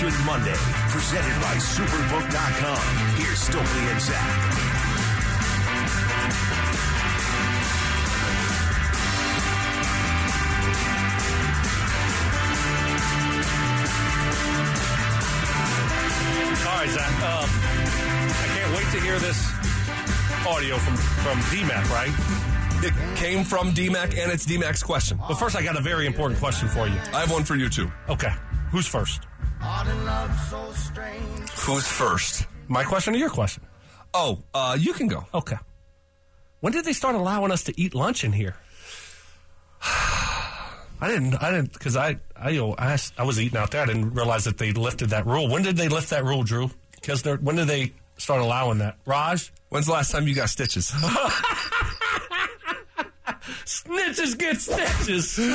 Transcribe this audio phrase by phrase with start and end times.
[0.00, 0.54] Action Monday,
[0.90, 3.16] presented by Superbook.com.
[3.16, 4.28] Here's Stokley and Zach.
[16.64, 17.10] All right, Zach.
[17.18, 17.50] Um,
[18.30, 19.50] I can't wait to hear this
[20.46, 22.84] audio from from DMAC, right?
[22.84, 25.18] It came from DMAC, and it's DMAC's question.
[25.26, 26.94] But first, I got a very important question for you.
[27.12, 27.90] I have one for you too.
[28.08, 28.32] Okay,
[28.70, 29.22] who's first?
[31.66, 32.46] Who's first?
[32.68, 33.62] My question or your question?
[34.14, 35.26] Oh, uh, you can go.
[35.34, 35.56] Okay.
[36.60, 38.56] When did they start allowing us to eat lunch in here?
[41.00, 41.40] I didn't.
[41.42, 43.82] I didn't because I I, you know, I I was eating out there.
[43.82, 45.48] I didn't realize that they lifted that rule.
[45.48, 46.70] When did they lift that rule, Drew?
[46.92, 48.96] Because when did they start allowing that?
[49.06, 50.92] Raj, When's the last time you got stitches?
[53.68, 55.38] snitches get stitches.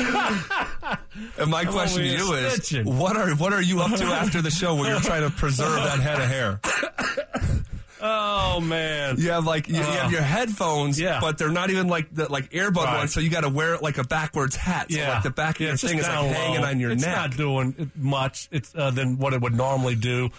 [1.38, 2.86] And my question to you is, snitching.
[2.86, 5.76] what are what are you up to after the show where you're trying to preserve
[5.76, 6.60] that head of hair?
[8.02, 9.16] oh man.
[9.20, 11.20] You have like you, you have your headphones, Yeah.
[11.22, 12.98] but they're not even like the like earbud Right.
[13.00, 14.92] ones, so you got to wear it like a backwards hat.
[14.92, 16.68] So Yeah, like the back of yeah, your thing is like hanging low.
[16.68, 17.16] on your it's neck.
[17.16, 18.48] not doing much.
[18.52, 20.30] It's uh, than what it would normally do.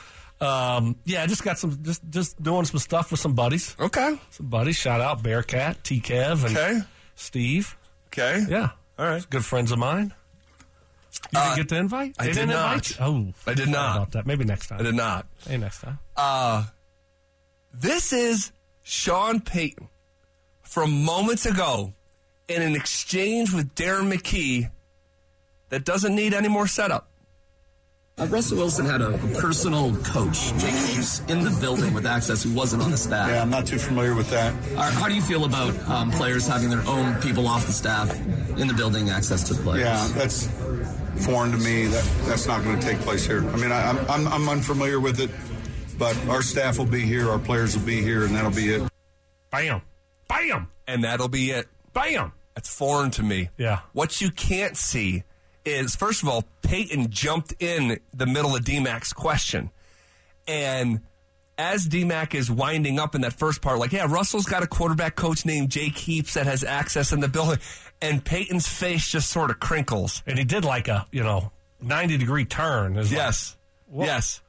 [0.40, 3.76] Um, yeah, I just got some, just just doing some stuff with some buddies.
[3.78, 4.76] okay, Some buddies.
[4.76, 6.00] Shout out Bearcat, T.
[6.00, 6.80] Kev, and Okay.
[7.16, 7.76] Steve.
[8.08, 9.28] okay, Yeah, all right.
[9.30, 10.12] good friends of mine.
[11.32, 12.14] You Uh, didn't get the invite?
[12.18, 12.92] I They did didn't not.
[13.00, 13.96] Oh, I did not.
[13.96, 14.80] About that, maybe next time.
[14.80, 15.26] I did not.
[15.46, 15.98] Hey, next time.
[16.16, 16.66] Uh,
[17.72, 19.88] this is Sean Payton
[20.62, 21.94] from moments ago
[22.48, 24.70] in an exchange with Darren McKee
[25.70, 27.08] that doesn't need any more setup.
[28.16, 32.52] Uh, Russell Wilson had a personal coach, Jake Heaps, in the building with access who
[32.54, 33.28] wasn't on the staff.
[33.28, 34.54] Yeah, I'm not too familiar with that.
[34.76, 38.14] Uh, How do you feel about um, players having their own people off the staff
[38.56, 39.84] in the building, access to the players?
[39.84, 40.46] Yeah, that's
[41.26, 41.86] foreign to me.
[41.86, 43.40] That that's not going to take place here.
[43.50, 45.30] I mean, I, I'm, I'm I'm unfamiliar with it,
[45.98, 48.82] but our staff will be here, our players will be here, and that'll be it.
[49.50, 49.82] Bam,
[50.28, 51.66] bam, And that'll be it.
[51.92, 52.30] bam.
[52.54, 53.48] That's foreign to me.
[53.58, 53.80] Yeah.
[53.92, 55.24] What you can't see
[55.64, 59.70] is, first of all, Payton jumped in the middle of DMAC's question.
[60.46, 61.00] And
[61.56, 65.16] as DMAC is winding up in that first part, like, yeah, Russell's got a quarterback
[65.16, 67.58] coach named Jake Heaps that has access in the building.
[68.02, 70.22] And Payton's face just sort of crinkles.
[70.26, 72.96] And he did like a you know ninety degree turn.
[72.96, 73.56] It's like- Yes.
[73.92, 74.40] Yes.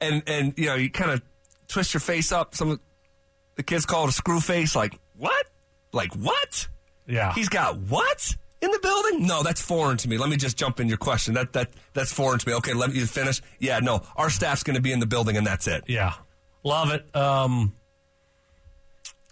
[0.00, 1.22] And, and, you know, you kind of
[1.68, 2.54] twist your face up.
[2.54, 2.80] Some of
[3.56, 4.76] the kids call it a screw face.
[4.76, 5.46] Like, what?
[5.92, 6.68] Like, what?
[7.06, 7.32] yeah.
[7.34, 9.26] He's got what in the building?
[9.26, 10.18] No, that's foreign to me.
[10.18, 11.34] Let me just jump in your question.
[11.34, 12.54] That that that's foreign to me.
[12.56, 13.40] Okay, let me finish.
[13.58, 15.84] Yeah, no, our staff's going to be in the building, and that's it.
[15.86, 16.14] Yeah,
[16.62, 17.14] love it.
[17.14, 17.74] Um,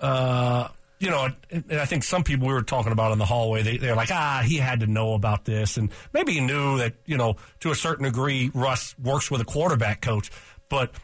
[0.01, 0.69] uh,
[1.03, 3.77] you know, and I think some people we were talking about in the hallway, they,
[3.77, 5.77] they're like, ah, he had to know about this.
[5.77, 9.45] And maybe he knew that, you know, to a certain degree, Russ works with a
[9.45, 10.31] quarterback coach.
[10.69, 10.95] But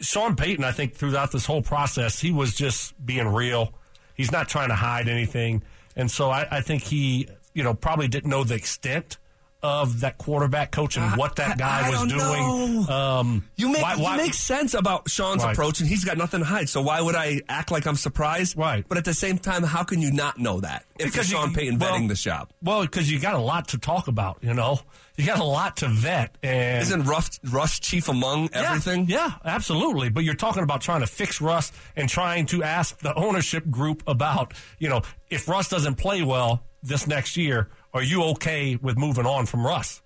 [0.00, 3.74] Sean Payton, I think throughout this whole process, he was just being real.
[4.14, 5.64] He's not trying to hide anything.
[5.96, 9.18] And so I, I think he, you know, probably didn't know the extent
[9.62, 12.88] of that quarterback coach and what that guy I- I was doing.
[12.90, 15.52] Um, You make why- why- you make sense about Sean's Right.
[15.52, 16.70] approach, and he's got nothing to hide.
[16.70, 18.56] So why would I act like I'm surprised?
[18.56, 18.86] Right.
[18.88, 21.56] But at the same time, how can you not know that if Because Sean you-
[21.56, 22.48] Payton well- vetting this job?
[22.62, 24.80] Well, because you got a lot to talk about, you know.
[25.18, 29.08] You got a lot to vet, and Isn't Russ, Russ chief among Yeah, everything?
[29.10, 30.08] Yeah, absolutely.
[30.08, 34.02] But you're talking about trying to fix Russ and trying to ask the ownership group
[34.06, 38.96] about, you know, if Russ doesn't play well this next year, are you okay with
[38.98, 40.00] moving on from Russ?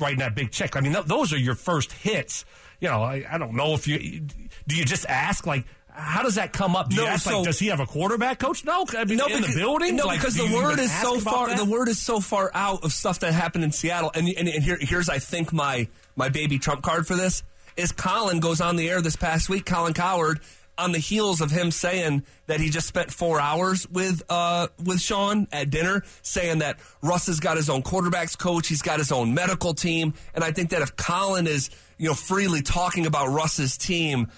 [0.00, 0.76] Writing that big check.
[0.76, 2.44] I mean, th- those are your first hits.
[2.80, 4.76] You know, I, I don't know if you do.
[4.76, 5.64] You just ask like.
[5.94, 6.88] How does that come up?
[6.88, 8.64] Do you No, ask, so- like, does he have a quarterback coach?
[8.64, 9.94] No, I mean, in the building.
[9.96, 11.48] No, Like, because the word is so far.
[11.48, 11.58] that?
[11.58, 14.10] The word is so far out of stuff that happened in Seattle.
[14.14, 17.42] And and, and here, here's I think my my baby trump card for this
[17.76, 19.66] is Colin goes on the air this past week.
[19.66, 20.40] Colin Cowherd
[20.78, 25.00] on the heels of him saying that he just spent four hours with uh with
[25.00, 29.12] Sean at dinner, saying that Russ has got his own quarterbacks coach, he's got his
[29.12, 33.28] own medical team, and I think that if Colin is you know freely talking about
[33.28, 34.28] Russ's team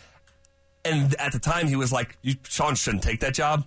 [0.85, 3.65] and at the time he was like, you, Sean shouldn't take that job,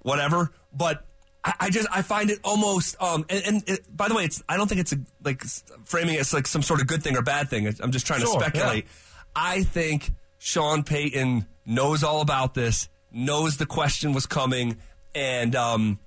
[0.00, 0.50] whatever.
[0.72, 1.04] But
[1.44, 4.42] I, I just I find it almost um and, and it, by the way, it's
[4.48, 5.42] I don't think it's a, like
[5.84, 7.66] framing it as like some sort of good thing or bad thing.
[7.80, 8.86] I'm just trying Sure, to speculate.
[9.34, 10.10] I think
[10.44, 14.78] Sean Payton knows all about this, knows the question was coming,
[15.14, 16.00] and um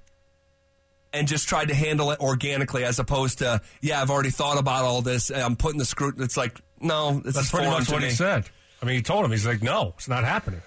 [1.14, 4.84] and just tried to handle it organically as opposed to yeah I've already thought about
[4.84, 6.12] all this I'm putting the screw.
[6.18, 8.10] It's like no, That's pretty much what me.
[8.10, 8.50] he said.
[8.82, 10.62] I mean, he told him, he's like, no, it's not happening.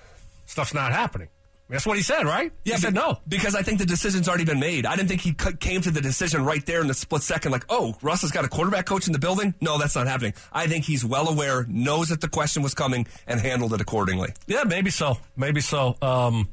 [0.46, 1.28] Stuff's not happening.
[1.70, 2.50] That's what he said, right?
[2.64, 3.18] Yeah, he said no.
[3.28, 4.86] because I think the decision's already been made.
[4.86, 7.66] I didn't think he came to the decision right there in the split second, like,
[7.68, 9.54] oh, Russ has got a quarterback coach in the building.
[9.60, 10.32] No, that's not happening.
[10.50, 14.32] I think he's well aware, knows that the question was coming, and handled it accordingly.
[14.46, 15.18] Yeah, maybe so.
[15.36, 15.96] Maybe so.
[16.00, 16.48] Um,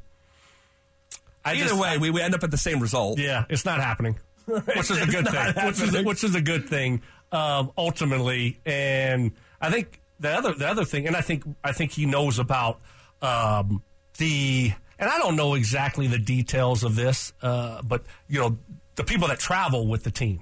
[1.45, 3.17] I Either just- way, we, we end up at the same result.
[3.17, 5.65] Yeah, it's not happening, which is a good thing.
[5.65, 7.01] Which is a, which is a good thing
[7.31, 8.59] um, ultimately.
[8.65, 9.31] And
[9.61, 12.81] I think the other the other thing, and I think I think he knows about
[13.21, 13.81] um,
[14.17, 14.73] the.
[14.99, 18.57] And I don't know exactly the details of this, uh, but you know
[18.95, 20.41] the people that travel with the team.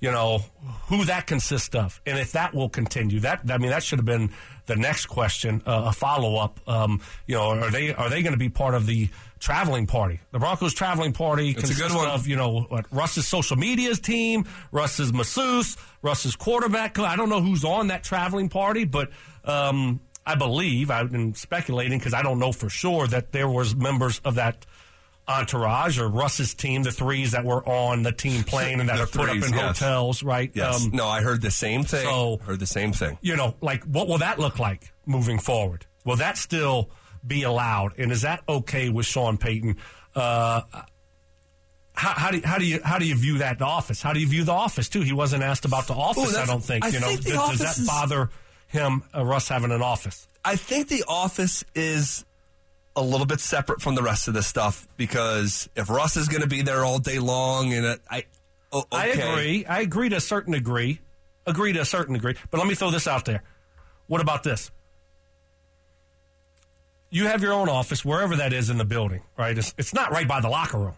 [0.00, 0.40] You know
[0.88, 3.20] who that consists of, and if that will continue.
[3.20, 4.30] That I mean, that should have been
[4.66, 6.60] the next question, uh, a follow up.
[6.68, 9.08] Um, you know, are they are they going to be part of the
[9.38, 10.20] traveling party?
[10.30, 12.08] The Broncos traveling party It's a good consists one.
[12.08, 16.98] of you know what, Russ's social media's team, Russ's masseuse, Russ's quarterback.
[16.98, 19.10] I don't know who's on that traveling party, but
[19.44, 23.74] um, I believe I've been speculating because I don't know for sure that there was
[23.74, 24.64] members of that
[25.26, 29.06] entourage or Russ's team, the threes that were on the team plane and that are
[29.06, 29.78] put threes, up in yes.
[29.78, 30.50] hotels, right?
[30.54, 30.84] Yes.
[30.84, 32.04] Um, no, I heard the same thing.
[32.04, 33.18] so- heard the same thing.
[33.22, 35.86] you know, like what will that look like moving forward?
[36.04, 36.90] Will that still
[37.26, 37.98] be allowed?
[37.98, 39.76] And is that okay with Sean Payton?
[40.14, 40.62] Uh,
[41.94, 44.02] how, how do you, how do you how do you view that office?
[44.02, 45.00] How do you view the office too?
[45.00, 46.36] He wasn't asked about the office.
[46.36, 47.08] I don't think I you know.
[47.08, 48.30] think does, does that is- bother
[48.74, 49.02] him?
[49.14, 50.28] Uh, Russ having an office?
[50.44, 52.24] I think the office is
[52.96, 56.42] a little bit separate from the rest of this stuff because if Russ is going
[56.42, 58.24] to be there all day long, and it, I,
[58.72, 59.64] oh, I agree.
[59.64, 61.00] I agree to a certain degree.
[61.46, 62.34] Agree to a certain degree.
[62.50, 63.42] But let me throw this out there.
[64.06, 64.70] What about this?
[67.10, 69.56] You have your own office wherever that is in the building, right?
[69.56, 70.94] It's, it's not right by the locker room.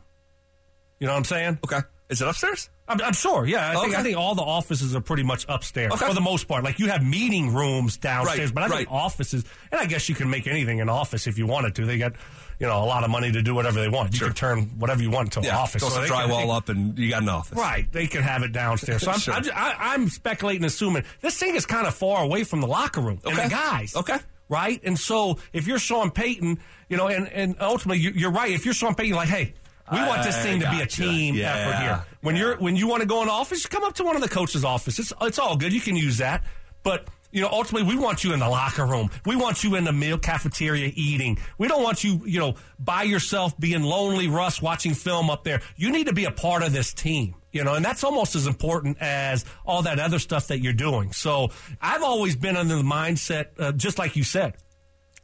[0.99, 1.58] You know what I'm saying?
[1.64, 2.70] Okay, is it upstairs?
[2.88, 3.47] I'm, I'm sure.
[3.47, 3.97] Yeah, I think Okay.
[3.97, 6.06] I think all the offices are pretty much upstairs Okay.
[6.06, 6.62] for the most part.
[6.64, 10.14] Like you have meeting rooms downstairs, Right, but I think offices, and I guess you
[10.14, 11.85] can make anything an office if you wanted to.
[11.87, 12.12] They got
[12.61, 14.14] you know a lot of money to do whatever they want.
[14.14, 15.82] You can turn whatever you want to an Yeah, office.
[15.82, 17.58] Go So some they can- drywall up, and you got an office.
[17.58, 19.03] Right, they could have it downstairs.
[19.03, 19.35] So I'm, Sure.
[19.35, 22.69] I'm, ju- I, I'm speculating, assuming this thing is kind of far away from the
[22.69, 23.49] locker room and Okay.
[23.49, 23.97] the guys.
[23.97, 24.19] Okay.
[24.49, 24.81] right.
[24.85, 28.53] And so if you're Sean Payton, you know, and and ultimately you, you're right.
[28.53, 29.55] If you're Sean Payton, like, hey.
[29.93, 32.05] We want this thing to be a team Yeah, effort here.
[32.23, 34.29] When you're when you want to go in office, come up to one of the
[34.29, 34.99] coaches' office.
[34.99, 35.73] It's it's all good.
[35.73, 36.44] You can use that.
[36.83, 39.11] But you know, ultimately, we want you in the locker room.
[39.27, 41.38] We want you in the meal cafeteria eating.
[41.59, 45.61] We don't want you, you know, by yourself being lonely, Russ, watching film up there.
[45.77, 47.35] You need to be a part of this team.
[47.53, 51.12] You know, and that's almost as important as all that other stuff that you're doing.
[51.12, 51.50] So
[51.81, 54.55] I've always been under the mindset, uh, just like you said.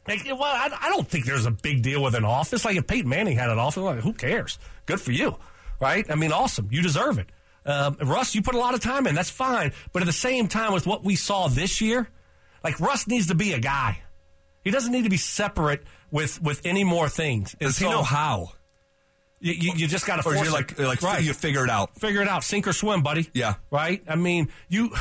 [0.07, 2.65] Like, well, I, I don't think there's a big deal with an office.
[2.65, 4.59] Like if Peyton Manning had an office, like, who cares?
[4.85, 5.37] Good for you,
[5.79, 6.05] right?
[6.09, 6.67] I mean, awesome.
[6.71, 7.27] You deserve it.
[7.65, 9.15] Um, Russ, you put a lot of time in.
[9.15, 9.71] That's fine.
[9.93, 12.09] But at the same time, with what we saw this year,
[12.63, 14.01] like Russ needs to be a guy.
[14.63, 17.53] He doesn't need to be separate with with any more things.
[17.59, 18.49] And Does he so know how?
[19.39, 20.51] You, you, you just got to Or you it.
[20.51, 21.23] like like right.
[21.23, 21.95] you figure it out?
[21.95, 22.43] figure it out.
[22.43, 23.29] Sink or swim, buddy.
[23.33, 23.55] Yeah.
[23.71, 24.01] Right.
[24.07, 24.91] I mean, you.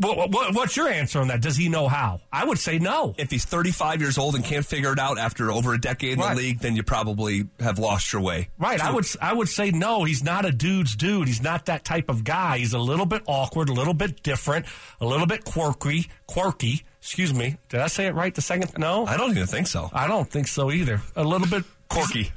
[0.00, 1.42] What, what, what's your answer on that?
[1.42, 2.20] Does he know how?
[2.32, 3.14] I would say no.
[3.18, 6.20] If he's 35 years old and can't figure it out after over a decade in
[6.20, 6.34] Right.
[6.34, 8.48] the league, then you probably have lost your way.
[8.58, 8.80] Right.
[8.80, 10.04] I would I would say no.
[10.04, 11.28] He's not a dude's dude.
[11.28, 12.58] He's not that type of guy.
[12.58, 14.64] He's a little bit awkward, a little bit different,
[15.00, 16.08] a little bit quirky.
[16.26, 16.82] Quirky.
[17.02, 17.58] Excuse me.
[17.68, 18.72] Did I say it right the second?
[18.78, 19.04] No.
[19.06, 19.90] I don't even think so.
[19.92, 21.02] I don't think so either.
[21.14, 22.32] A little bit quirky.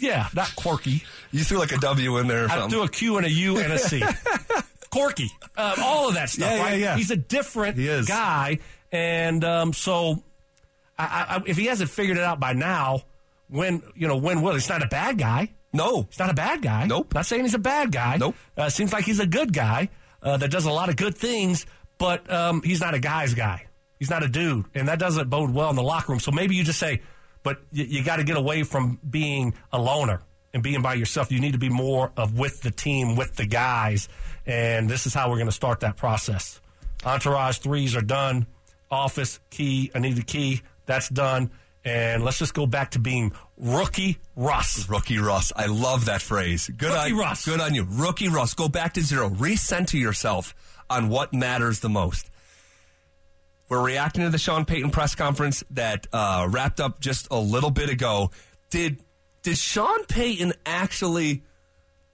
[0.00, 1.02] Yeah, not quirky.
[1.32, 3.72] You threw like a W in there I threw a Q and a U and
[3.72, 4.02] a C.
[4.90, 6.50] Corky, uh, all of that stuff.
[6.50, 6.80] Yeah, yeah, right?
[6.80, 6.96] yeah.
[6.96, 8.58] He's a different He guy,
[8.92, 10.22] and um, so
[10.98, 13.02] I, I, if he hasn't figured it out by now,
[13.48, 15.50] when you know when will he's not a bad guy.
[15.72, 16.06] no.
[16.10, 16.86] He's not a bad guy.
[16.86, 17.14] Nope.
[17.14, 18.16] Not saying he's a bad guy.
[18.16, 18.34] Nope.
[18.56, 19.88] Uh, seems like he's a good guy
[20.22, 21.66] uh, that does a lot of good things,
[21.98, 23.66] but um, he's not a guy's guy.
[23.98, 26.20] He's not a dude, and that doesn't bode well in the locker room.
[26.20, 27.02] So maybe you just say,
[27.42, 30.22] but you, you got to get away from being a loner
[30.54, 31.32] and being by yourself.
[31.32, 34.08] You need to be more of with the team, with the guys,
[34.48, 36.60] and this is how we're going to start that process.
[37.04, 38.46] Entourage threes are done.
[38.90, 40.62] Office key, I need the key.
[40.86, 41.50] That's done.
[41.84, 44.88] And let's just go back to being rookie Russ.
[44.88, 45.52] Rookie Russ.
[45.54, 46.68] I love that phrase.
[46.68, 47.44] Good Rookie on Russ.
[47.44, 47.86] Good on you.
[47.88, 48.54] Rookie Russ.
[48.54, 49.28] Go back to zero.
[49.28, 50.54] Recenter yourself
[50.90, 52.28] on what matters the most.
[53.68, 57.70] We're reacting to the Sean Payton press conference that uh, wrapped up just a little
[57.70, 58.30] bit ago.
[58.70, 59.00] Did
[59.42, 61.42] did Sean Payton actually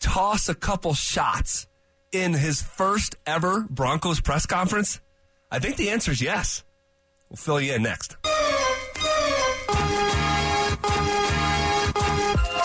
[0.00, 1.68] toss a couple shots
[2.14, 5.00] in his first ever Broncos press conference?
[5.50, 6.64] I think the answer is yes.
[7.28, 8.16] We'll fill you in next.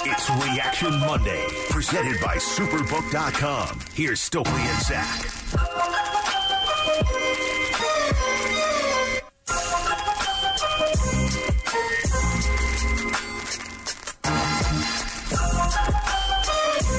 [0.05, 3.79] It's Reaction Monday, presented by Superbook.com.
[3.93, 6.38] Here's Stokley and Zach.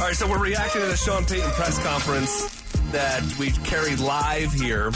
[0.01, 2.49] All right, so we're reacting to the Sean Payton press conference
[2.91, 4.87] that we carried live here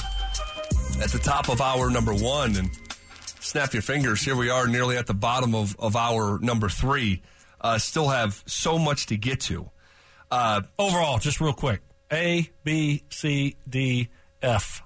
[0.98, 2.56] at the top of hour number one.
[2.56, 2.70] And
[3.38, 7.20] snap your fingers, here we are nearly at the bottom of, of hour number three.
[7.60, 9.70] Uh, still have so much to get to.
[10.30, 14.08] Uh, Overall, just real quick A, B, C, D,
[14.40, 14.82] F.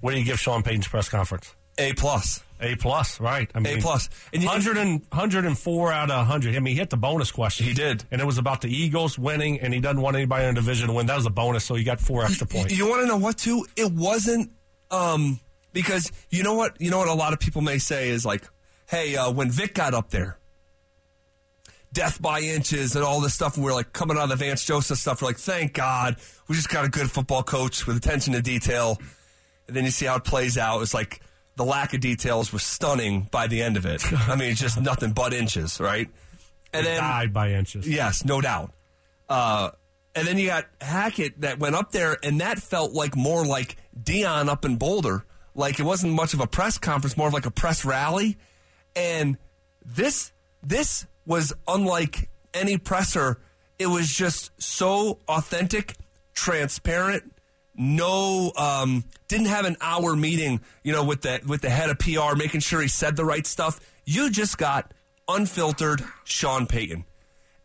[0.00, 1.54] What do you give Sean Payton's press conference?
[1.80, 2.42] A plus.
[2.60, 3.50] A plus, right?
[3.54, 4.10] I A plus.
[4.32, 6.54] And And 100 and, 104 out of 100.
[6.54, 7.66] I mean, he hit the bonus question.
[7.66, 8.04] He did.
[8.10, 10.88] And it was about the Eagles winning, and he doesn't want anybody in the division
[10.88, 11.06] to win.
[11.06, 12.76] That was a bonus, so he got four extra points.
[12.76, 13.66] You want to know what too?
[13.76, 14.52] It wasn't
[14.90, 15.40] um,
[15.72, 18.44] because you know what you know what a lot of people may say is like,
[18.86, 20.36] hey, uh, when Vic got up there,
[21.92, 24.64] death by inches and all this stuff, and we're like coming out of the Vance
[24.64, 25.22] Joseph stuff.
[25.22, 26.16] We're like, thank God,
[26.48, 28.98] we just got a good football coach with attention to detail.
[29.66, 30.82] And then you see how it plays out.
[30.82, 31.20] It's like
[31.60, 34.02] the lack of details was stunning by the end of it.
[34.12, 36.08] I mean, it's just nothing but inches, right?
[36.72, 37.86] And He then died by inches.
[37.86, 38.72] Yes, no doubt.
[39.28, 39.70] Uh,
[40.14, 43.76] and then you got Hackett that went up there, and that felt like more like
[44.02, 45.26] Deion up in Boulder.
[45.54, 48.38] Like it wasn't much of a press conference, more of like a press rally.
[48.96, 49.36] And
[49.84, 53.38] this this was unlike any presser.
[53.78, 55.96] It was just so authentic,
[56.32, 57.34] transparent.
[57.82, 61.98] No, um, didn't have an hour meeting, you know, with the with the head of
[61.98, 63.80] PR, making sure he said the right stuff.
[64.04, 64.92] You just got
[65.26, 67.06] unfiltered Sean Payton.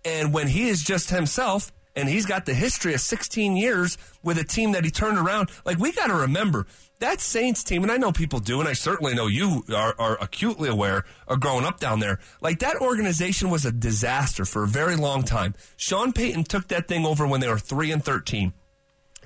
[0.06, 4.38] And when he is just himself, and he's got the history of 16 years with
[4.38, 6.66] a team that he turned around, like we got to remember
[7.00, 10.18] that Saints team, and I know people do, and I certainly know you are, are
[10.22, 12.20] acutely aware of growing up down there.
[12.40, 15.56] Like that organization was a disaster for a very long time.
[15.76, 18.54] Sean Payton took that thing over when they were 3 and 13.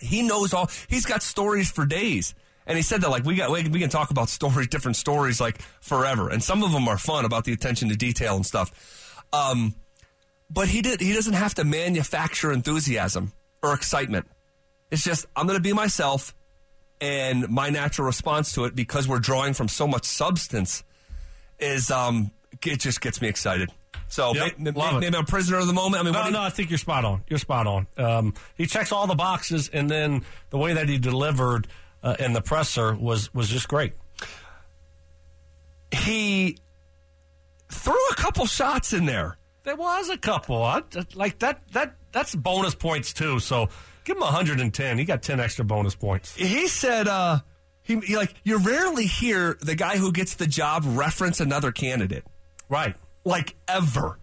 [0.02, 2.34] He knows all, he's got stories for days.
[2.66, 4.96] And he said that like we got we can, we can talk about stories, different
[4.96, 8.46] stories like forever, and some of them are fun about the attention to detail and
[8.46, 9.26] stuff.
[9.34, 9.74] Um,
[10.52, 14.28] but he did he doesn't have to manufacture enthusiasm or excitement.
[14.92, 16.36] It's just I'm going to be myself,
[17.02, 20.84] and my natural response to it because we're drawing from so much substance
[21.58, 22.30] is um
[22.64, 23.72] it just gets me excited.
[24.10, 25.14] So Yep, may- may- love it.
[25.16, 26.02] a prisoner of the moment.
[26.02, 27.24] I mean, what No, you- no, I think you're spot on.
[27.28, 27.88] You're spot on.
[27.98, 31.68] Um, he checks all the boxes, and then the way that he delivered
[32.04, 33.94] uh, in the presser was was just great.
[35.92, 36.58] he
[37.72, 39.38] threw a couple shots in there.
[39.64, 40.64] There was a couple.
[40.64, 40.82] I,
[41.16, 41.62] like that.
[41.74, 43.40] That that's bonus points too.
[43.40, 43.70] So
[44.06, 44.98] give him 110.
[44.98, 46.36] He got 10 extra bonus points.
[46.36, 47.40] he said uh
[47.84, 52.24] he, he like you rarely hear the guy who gets the job reference another candidate
[52.70, 52.96] Right.
[53.26, 54.18] Like ever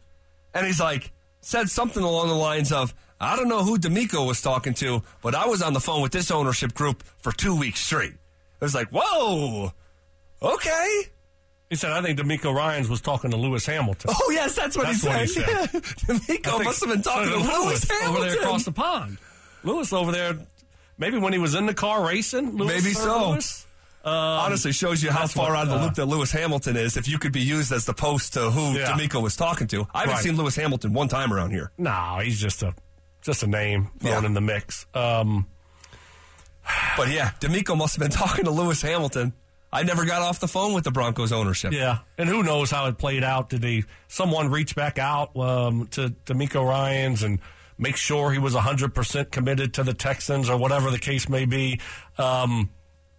[0.54, 4.40] and he's like said something along the lines of i don't know who DeMeco was
[4.42, 7.80] talking to but i was on the phone with this ownership group for two weeks
[7.80, 8.18] straight it
[8.60, 9.70] was like whoa
[10.42, 11.02] okay
[11.70, 14.86] He said, "I think DeMeco Ryans was talking to Lewis Hamilton." oh yes that's what
[14.86, 15.76] That's he what said, he
[16.08, 16.16] Yeah.
[16.18, 19.18] DeMeco must have been talking to so lewis, hamilton over there across the pond.
[19.64, 20.38] Lewis over there.
[20.98, 22.56] Maybe when he was in the car racing.
[22.56, 23.30] Lewis Maybe so.
[23.32, 23.65] Lewis?
[24.10, 26.96] Honestly, shows you how far what, out of the uh, loop that Lewis Hamilton is.
[26.96, 28.92] If you could be used as the post to who Yeah.
[28.92, 30.22] DeMeco was talking to, I haven't Right.
[30.24, 31.72] seen Lewis Hamilton one time around here.
[31.78, 32.74] No, he's just a
[33.22, 34.26] just a name thrown Yeah.
[34.26, 34.86] in the mix.
[34.94, 35.46] Um,
[36.96, 39.32] But yeah, DeMeco must have been talking to Lewis Hamilton.
[39.72, 41.72] I never got off the phone with the Broncos ownership.
[41.72, 43.48] yeah, and who knows how it played out?
[43.50, 47.40] Did he someone reach back out um, to DeMeco Ryans and
[47.76, 51.44] make sure he was hundred percent committed to the Texans or whatever the case may
[51.44, 51.80] be?
[52.16, 52.70] Um,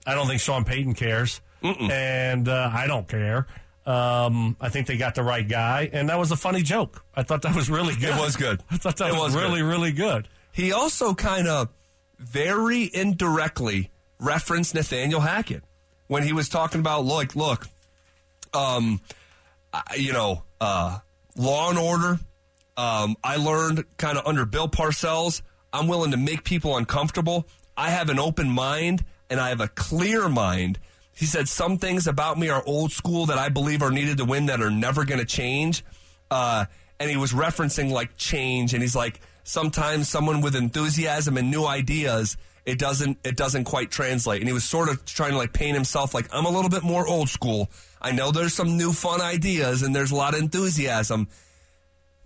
[0.08, 3.46] I don't think Sean Payton cares, and uh, I don't care.
[3.86, 7.04] Um, I think they got the right guy, and that was a funny joke.
[7.16, 8.16] I thought that was really good.
[8.16, 8.64] It was good.
[8.72, 10.28] I thought that It was, was really, really good.
[10.52, 11.70] He also kind of
[12.18, 15.64] very indirectly referenced Nathaniel Hackett
[16.08, 17.68] when he was talking about, like, look,
[18.54, 19.00] um,
[19.74, 21.00] I- you know, uh,
[21.36, 22.20] Law and Order.
[22.78, 25.42] Um, I learned kind of under Bill Parcells.
[25.74, 27.48] I'm willing to make people uncomfortable.
[27.76, 30.79] I have an open mind and I have a clear mind.
[31.15, 34.25] He said some things about me are old school that I believe are needed to
[34.25, 35.84] win that are never going to change.
[36.29, 36.65] Uh,
[37.00, 41.65] and he was referencing like change, and he's like, sometimes someone with enthusiasm and new
[41.65, 44.41] ideas, it doesn't it doesn't quite translate.
[44.41, 46.84] And he was sort of trying to like paint himself like I'm a little bit
[46.84, 47.69] more old school.
[48.01, 51.29] I know there's some new fun ideas and there's a lot of enthusiasm.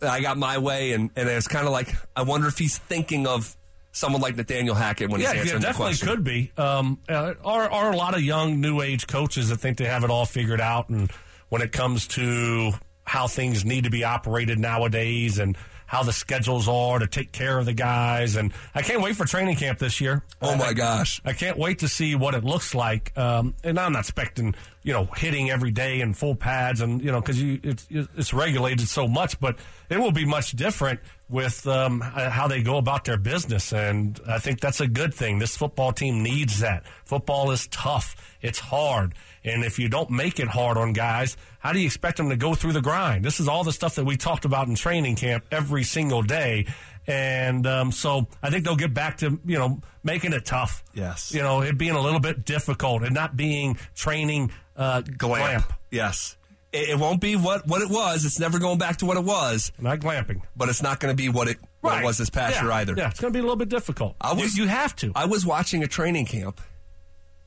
[0.01, 3.27] I got my way, and and it's kind of like I wonder if he's thinking
[3.27, 3.55] of
[3.91, 6.07] someone like Nathaniel Hackett when Yeah, he's yeah, answering the definitely question.
[6.07, 6.51] could be.
[6.57, 10.03] Um, uh, are are a lot of young new age coaches that think they have
[10.03, 11.11] it all figured out, and
[11.49, 12.71] when it comes to
[13.03, 15.57] how things need to be operated nowadays, and
[15.87, 19.25] how the schedules are to take care of the guys, and I can't wait for
[19.25, 20.23] training camp this year.
[20.41, 21.19] Oh my I- gosh.
[21.25, 23.11] I can't wait to see what it looks like.
[23.17, 27.11] Um, and I'm not expecting, you know, hitting every day in full pads and, you
[27.11, 31.01] know, because you, it's, it's regulated so much, but it will be much different
[31.31, 35.39] with um, how they go about their business, and I think that's a good thing.
[35.39, 36.85] This football team needs that.
[37.05, 41.71] Football is tough; it's hard, and if you don't make it hard on guys, how
[41.71, 43.23] do you expect them to go through the grind?
[43.23, 46.67] This is all the stuff that we talked about in training camp every single day,
[47.07, 50.83] and um, so I think they'll get back to you know making it tough.
[50.93, 51.33] Yes.
[51.33, 55.71] you know it being a little bit difficult and not being training uh, Glamp.
[55.89, 56.35] Yes.
[56.73, 58.23] It, it won't be what, what it was.
[58.25, 60.41] It's never going back to what it was, not glamping.
[60.55, 62.93] but it's not going to be what it, what it was this past year either.
[62.97, 64.15] Yeah, it's going to be a little bit difficult.
[64.21, 65.11] I was- you, you have to.
[65.15, 66.61] I was watching a training camp.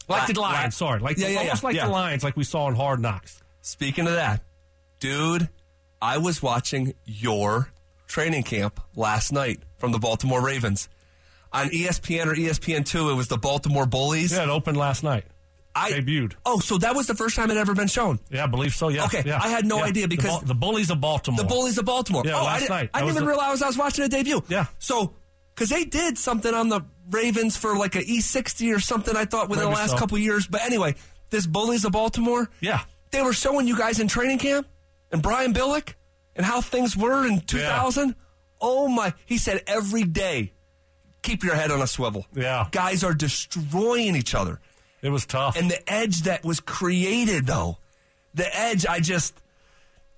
[0.09, 1.00] like the Lions, sorry.
[1.00, 1.87] Like Yeah, yeah, almost yeah, like yeah.
[1.87, 3.40] the Lions, like we saw in Hard Knocks.
[3.62, 4.43] Speaking of that,
[5.00, 5.49] dude,
[6.02, 7.71] I was watching your
[8.07, 10.88] training camp last night from the Baltimore Ravens.
[11.52, 14.33] On ESPN or ESPN2, it was the Baltimore Bullies.
[14.33, 15.25] Yeah, it opened last night.
[15.76, 16.35] I debuted.
[16.47, 18.21] Oh, so that was the first time it ever been shown.
[18.31, 18.88] Yeah, I believe so.
[18.88, 19.04] Yeah.
[19.07, 19.85] Okay, yeah, I had no yeah.
[19.85, 21.37] idea because- Bul- the, Bullies of Baltimore.
[21.38, 22.23] The Bullies of Baltimore.
[22.25, 22.90] Yeah, oh, last I, didn't- night.
[22.95, 24.43] I didn't even the- realize I was watching a debut.
[24.49, 24.66] Yeah.
[24.78, 25.14] So,
[25.54, 29.49] because they did something on the Ravens for like a E60 or something, I thought,
[29.49, 29.99] within Maybe the last so.
[29.99, 30.47] couple years.
[30.47, 30.95] But anyway,
[31.31, 32.49] this Bullies of Baltimore.
[32.61, 32.81] Yeah.
[33.11, 34.66] They were showing you guys in training camp
[35.12, 35.95] and Brian Billick
[36.37, 38.14] and how things were in 2000.
[38.61, 39.12] Oh my.
[39.26, 40.52] He said every day,
[41.23, 42.26] keep your head on a swivel.
[42.35, 42.66] Yeah.
[42.73, 44.61] Guys are destroying each other.
[45.04, 45.56] It was tough.
[45.56, 47.76] And the edge that was created, though,
[48.34, 49.34] the edge, I just,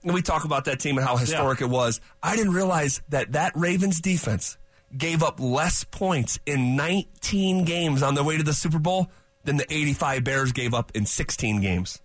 [0.04, 2.00] and we talk about that team and how historic it was.
[2.22, 4.56] I didn't realize that that Ravens defense
[4.96, 9.10] gave up less points in 19 games on their way to the Super Bowl
[9.44, 12.00] than the 85 Bears gave up in 16 games.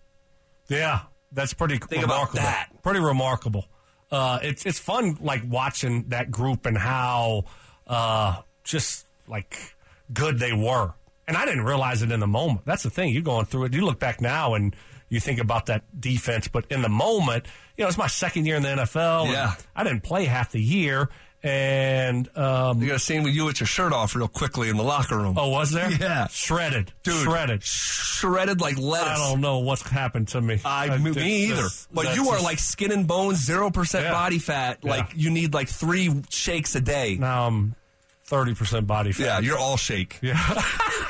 [0.67, 2.41] yeah, that's pretty Think about remarkable.
[2.41, 2.69] that.
[2.83, 3.65] Pretty remarkable.
[4.11, 7.43] Uh, it's it's fun like watching that group and how
[7.87, 9.75] uh, just like
[10.11, 10.93] good they were.
[11.31, 12.65] And I didn't realize it in the moment.
[12.65, 13.13] That's the thing.
[13.13, 13.73] You're going through it.
[13.73, 14.75] You look back now and
[15.07, 17.45] you think about that defense, but in the moment,
[17.77, 19.23] you know, it's my second year in the NFL.
[19.23, 19.53] and Yeah.
[19.73, 21.07] I didn't play half the year.
[21.41, 24.75] And um, You got a scene with you with your shirt off real quickly in
[24.75, 25.35] the locker room.
[25.39, 25.89] oh, was there?
[25.89, 26.27] Yeah.
[26.27, 27.63] shredded, Dude, shredded.
[27.63, 29.09] Shredded like lettuce.
[29.09, 30.59] I don't know what's happened to me.
[30.65, 31.11] I, Uh, me
[31.45, 31.61] either.
[31.63, 34.11] just- but you are just- like skin and bones, zero percent Yeah.
[34.11, 34.79] body fat.
[34.83, 34.91] Yeah.
[34.91, 37.15] Like you need like three shakes a day.
[37.17, 37.75] now I'm
[38.25, 39.23] thirty percent body fat.
[39.23, 40.19] Yeah, you're all shake.
[40.21, 40.37] Yeah.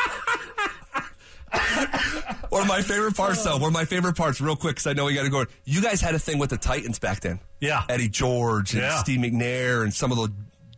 [2.49, 4.91] One of my favorite parts, though, one of my favorite parts, real quick, because I
[4.93, 5.45] know we got to go.
[5.63, 7.39] You guys had a thing with the Titans back then.
[7.61, 7.83] Yeah.
[7.87, 8.97] Eddie George and Yeah.
[8.99, 10.29] Steve McNair and some of the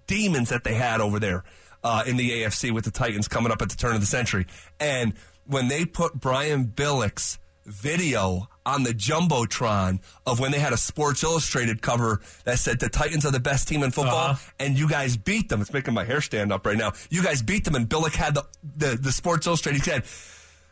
[0.06, 1.44] demons that they had over there
[1.84, 4.46] uh, in the AFC with the Titans coming up at the turn of the century.
[4.80, 5.14] And
[5.48, 11.24] when they put Brian Billick's video on the Jumbotron of when they had a Sports
[11.24, 14.52] Illustrated cover that said the Titans are the best team in football Uh-huh.
[14.60, 15.60] and you guys beat them.
[15.62, 16.94] It's making my hair stand up right now.
[17.10, 18.46] You guys beat them and Billick had the,
[18.78, 19.80] the, the Sports Illustrated.
[19.84, 20.04] He said,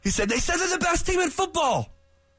[0.03, 1.89] he said, they said they're the best team in football.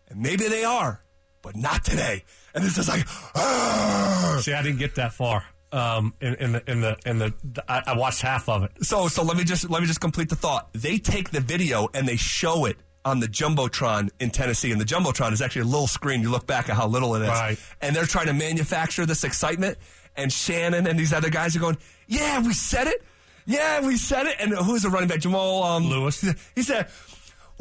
[0.08, 1.00] And maybe they are,
[1.42, 2.24] but not today.
[2.54, 5.44] And it's just like, "Argh." See, I didn't get that far.
[5.72, 7.32] Um, in, in the in the in the
[7.66, 8.72] I, I watched half of it.
[8.82, 10.68] so so let me just let me just complete the thought.
[10.74, 14.84] They take the video and they show it on the jumbotron in Tennessee, and the
[14.84, 16.20] jumbotron is actually a little screen.
[16.20, 17.58] You look back at how little it is, Right.
[17.80, 19.78] and they're trying to manufacture this excitement.
[20.14, 23.02] And Shannon and these other guys are going, "Yeah, we said it.
[23.46, 25.20] Yeah, we said it." And who's the running back?
[25.20, 26.20] Jamal um, Lewis.
[26.54, 26.88] He said.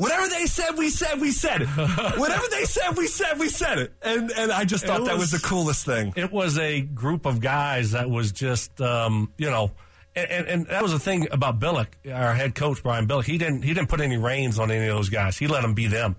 [0.01, 1.67] Whatever they said, we said, we said it.
[2.17, 3.93] Whatever they said, we said, we said it.
[4.01, 6.13] And and I just thought It that was was- the coolest thing.
[6.15, 9.71] It was a group of guys that was just um, you know.
[10.13, 13.23] And, and, and that was the thing about Billick, our head coach Brian Billick.
[13.25, 15.37] He didn't he didn't put any reins on any of those guys.
[15.37, 16.17] He let them be them.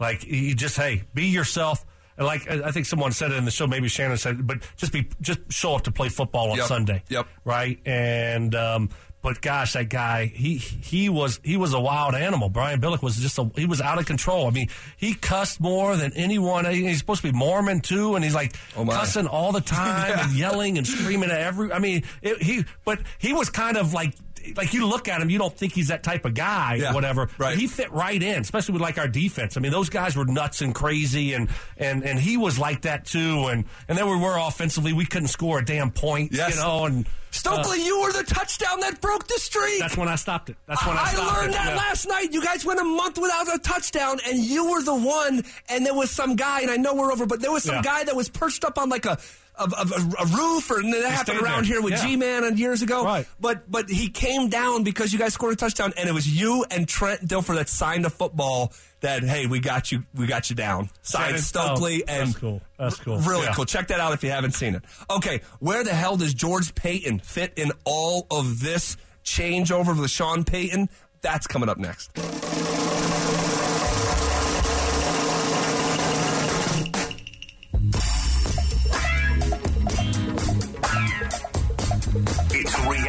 [0.00, 1.84] Like he just hey, be yourself.
[2.16, 4.46] And like I I think someone said it in the show, maybe Shannon said, it,
[4.46, 6.66] but just be just show up to play football on Yep.
[6.66, 7.02] Sunday.
[7.10, 7.28] Yep.
[7.44, 7.78] Right.
[7.86, 8.88] And um,
[9.20, 12.48] but gosh, that guy he he was he was a wild animal.
[12.48, 14.46] Brian Billick was just a he was out of control.
[14.46, 16.64] I mean, he cussed more than anyone.
[16.66, 20.24] He's supposed to be Mormon too, and he's like Oh, cussing all the time Yeah.
[20.24, 21.72] and yelling and screaming at every.
[21.72, 24.14] I mean, it, he but he was kind of like.
[24.56, 27.22] Like you look at him, you don't think he's that type of guy, Yeah, whatever.
[27.22, 27.38] right.
[27.38, 29.58] But he fit right in, especially with like our defense.
[29.58, 33.04] I mean, those guys were nuts and crazy, and and and he was like that
[33.04, 33.48] too.
[33.48, 36.54] And and then we were offensively, we couldn't score a damn point, Yes.
[36.54, 36.86] you know.
[36.86, 39.80] And Stokley, uh, you were the touchdown that broke the streak.
[39.80, 40.56] that's when I stopped it.
[40.66, 41.20] That's when I, stopped it.
[41.20, 41.56] I stopped learned it.
[41.56, 41.76] that Yeah.
[41.76, 42.32] last night.
[42.32, 45.44] You guys went a month without a touchdown, and you were the one.
[45.68, 47.82] And there was some guy, and I know we're over, but there was some Yeah.
[47.82, 49.18] guy that was perched up on like a.
[49.60, 51.72] A, a, a roof, or and that happened around there.
[51.72, 52.06] here with Yeah.
[52.06, 53.02] G-Man years ago.
[53.04, 53.26] Right.
[53.40, 56.64] But but he came down because you guys scored a touchdown, and it was you
[56.70, 60.56] and Trent Dilfer that signed a football that hey we got you we got you
[60.56, 60.90] down.
[61.02, 62.60] Signed Stokley oh, and that's cool.
[62.78, 63.18] That's cool.
[63.18, 63.54] Really Yeah.
[63.54, 63.64] cool.
[63.64, 64.82] Check that out if you haven't seen it.
[65.10, 70.44] Okay, where the hell does George Paton fit in all of this changeover with Sean
[70.44, 70.88] Payton?
[71.20, 72.10] That's coming up next.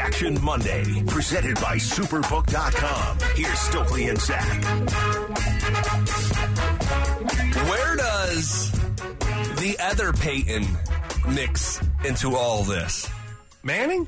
[0.09, 3.19] Reaction Monday, presented by Superbook.com.
[3.35, 4.63] Here's Stokley and Zach.
[7.69, 8.71] Where does
[9.59, 10.65] the other Peyton
[11.27, 13.07] mix into all this?
[13.61, 14.07] Manning?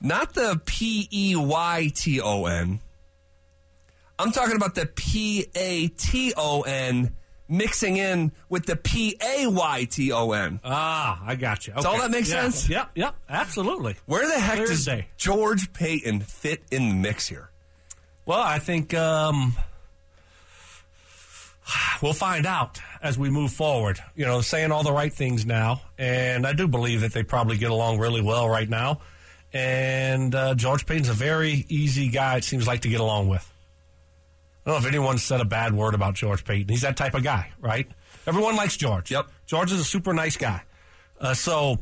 [0.00, 2.78] Not the P E Y T O N.
[4.16, 7.16] I'm talking about the P A T O N
[7.50, 10.60] mixing in with the P A Y T O N.
[10.64, 11.74] Ah, I got you.
[11.74, 12.42] Does all that make Yeah.
[12.42, 12.68] sense?
[12.68, 13.96] Yep, yep, absolutely.
[14.06, 14.88] Where the heck Clear does.
[15.16, 17.50] George Paton fit in the mix here?
[18.24, 19.56] Well, I think um,
[22.02, 23.98] we'll find out as we move forward.
[24.14, 27.58] You know, saying all the right things now, and I do believe that they probably
[27.58, 29.00] get along really well right now.
[29.52, 32.36] And uh, George Paton's a very easy guy.
[32.36, 33.49] It seems like to get along with.
[34.64, 36.68] I don't know if anyone said a bad word about George Paton.
[36.68, 37.88] He's that type of guy, right?
[38.26, 39.10] Everyone likes George.
[39.10, 39.28] Yep.
[39.46, 40.62] George is a super nice guy.
[41.18, 41.78] Uh, so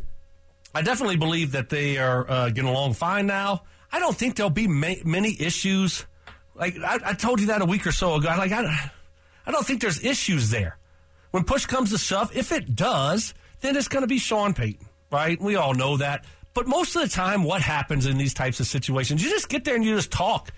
[0.74, 3.62] I definitely believe that they are uh, getting along fine now.
[3.90, 6.06] I don't think there'll be ma- many issues.
[6.54, 8.28] Like I, I told you that a week or so ago.
[8.28, 8.90] Like I,
[9.46, 10.78] I don't think there's issues there.
[11.30, 14.86] When push comes to shove, if it does, then it's going to be Sean Payton,
[15.10, 15.40] right?
[15.40, 16.24] We all know that.
[16.54, 19.64] But most of the time, what happens in these types of situations, you just get
[19.64, 20.50] there and you just talk,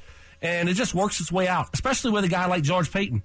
[0.43, 1.69] and it just works its way out.
[1.75, 3.23] Especially with a guy like George Paton.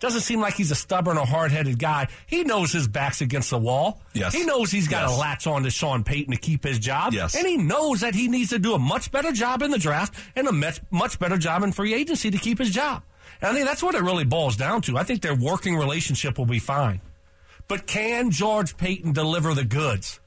[0.00, 2.08] Doesn't seem like he's a stubborn or hard headed guy.
[2.26, 4.00] He knows his back's against the wall.
[4.14, 4.34] Yes.
[4.34, 5.18] He knows he's got to Yes.
[5.20, 7.12] latch on to Sean Payton to keep his job.
[7.14, 7.36] Yes.
[7.36, 10.12] And he knows that he needs to do a much better job in the draft
[10.34, 13.04] and a much, much better job in free agency to keep his job.
[13.40, 14.98] And I think that's what it really boils down to.
[14.98, 17.00] I think their working relationship will be fine.
[17.68, 20.18] But can George Paton deliver the goods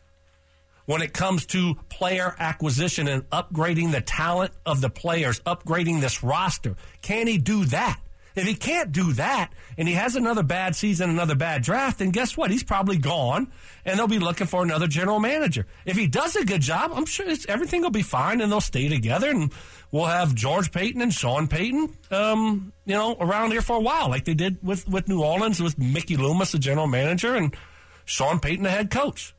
[0.86, 6.24] when it comes to player acquisition and upgrading the talent of the players, upgrading this
[6.24, 6.76] roster?
[7.02, 8.00] Can he do that?
[8.36, 12.12] If he can't do that and he has another bad season, another bad draft, then
[12.12, 12.52] guess what?
[12.52, 13.52] He's probably gone
[13.86, 15.65] and they'll be looking for another general manager.
[15.86, 18.89] If he does a good job, I'm sure everything will be fine and they'll stay
[18.89, 19.54] together and
[19.91, 24.10] we'll have George Paton and Sean Payton, um, you know, around here for a while,
[24.10, 27.56] like they did with, with New Orleans with Mickey Loomis, the general manager, and
[28.04, 29.35] Sean Payton, the head coach.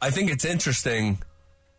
[0.00, 1.22] I think it's interesting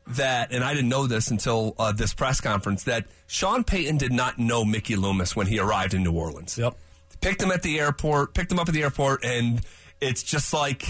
[0.07, 4.11] that, and I didn't know this until uh, this press conference, that Sean Payton did
[4.11, 6.57] not know Mickey Loomis when he arrived in New Orleans.
[6.57, 6.75] Yep.
[7.21, 9.61] Picked him at the airport, picked him up at the airport, and
[9.99, 10.83] it's just like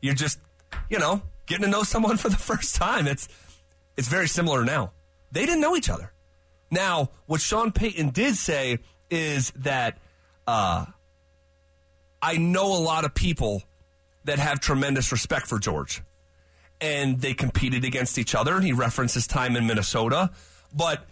[0.00, 0.38] you're just,
[0.88, 3.06] you know, getting to know someone for the first time.
[3.06, 3.28] It's
[3.96, 4.92] it's very similar now.
[5.32, 6.12] They didn't know each other.
[6.70, 8.78] Now, what Sean Payton did say
[9.10, 9.98] is that
[10.46, 10.86] uh,
[12.22, 13.62] I know a lot of people
[14.24, 16.02] that have tremendous respect for George
[16.80, 18.60] and they competed against each other.
[18.60, 20.30] He referenced his time in Minnesota,
[20.72, 21.06] but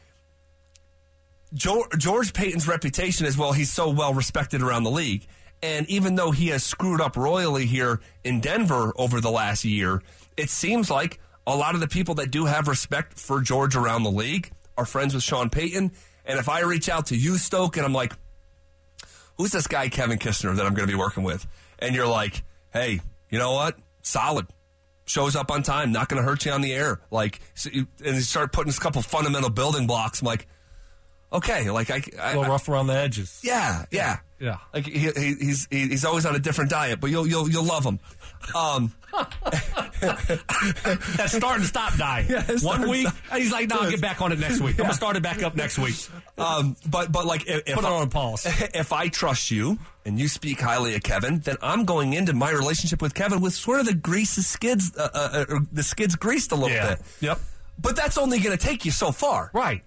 [1.55, 5.27] George, Paton's reputation is well, he's so well respected around the league.
[5.63, 10.03] And even though he has screwed up royally here in Denver over the last year,
[10.37, 14.03] it seems like a lot of the people that do have respect for George around
[14.03, 15.93] the league are friends with Sean Payton.
[16.25, 18.13] And if I reach out to you, Stoke, and I'm like,
[19.37, 21.47] who's this guy, Kevin Kistner, that I'm going to be working with?
[21.79, 23.77] And you're like, hey, you know what?
[24.03, 24.47] Solid.
[25.13, 27.03] Shows up on time, not going to hurt you on the air.
[27.11, 30.23] Like, so you, and you start putting a couple fundamental building blocks.
[30.23, 30.49] I'm like,
[31.33, 33.41] okay, like I, I, A little rough around the edges.
[33.43, 34.59] yeah, yeah, Yeah.
[34.75, 37.65] Like he, he, he's he, he's always on a different diet, but you'll you'll you'll
[37.65, 37.99] love him.
[38.55, 38.93] Um,
[40.01, 42.27] That's starting to stop dying.
[42.33, 44.77] Yeah, One week, and he's like, "No, I'll get back on it next week.
[44.79, 45.95] I'm gonna start it back up next week."
[46.39, 48.47] um, but but like if, if Put I, on pause.
[48.75, 52.51] if I trust you and you speak highly of Kevin, then I'm going into my
[52.51, 56.17] relationship with Kevin with sort of the grease the skids uh, uh, uh, the skids
[56.17, 56.95] greased a little Yeah.
[56.97, 57.05] bit.
[57.21, 57.41] Yep.
[57.79, 59.51] But that's only going to take you so far.
[59.53, 59.83] Right.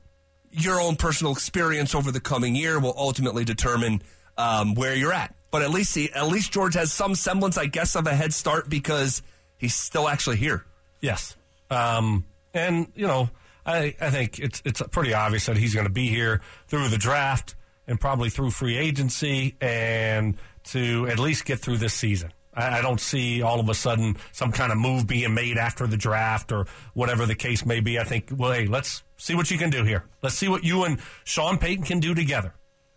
[0.57, 4.01] Your own personal experience over the coming year will ultimately determine
[4.37, 5.35] um, where you're at.
[5.51, 8.33] But at least he, at least George has some semblance, I guess, of a head
[8.33, 9.21] start because
[9.57, 10.65] he's still actually here.
[11.01, 11.35] Yes.
[11.69, 13.29] Um, and you know,
[13.65, 16.97] I I think it's it's pretty obvious that he's going to be here through the
[16.97, 17.55] draft
[17.87, 22.31] and probably through free agency and to at least get through this season.
[22.55, 25.87] I, I don't see all of a sudden some kind of move being made after
[25.87, 27.99] the draft or whatever the case may be.
[27.99, 30.05] I think, well, hey, let's see what you can do here.
[30.21, 32.53] Let's see what you and Sean Payton can do together.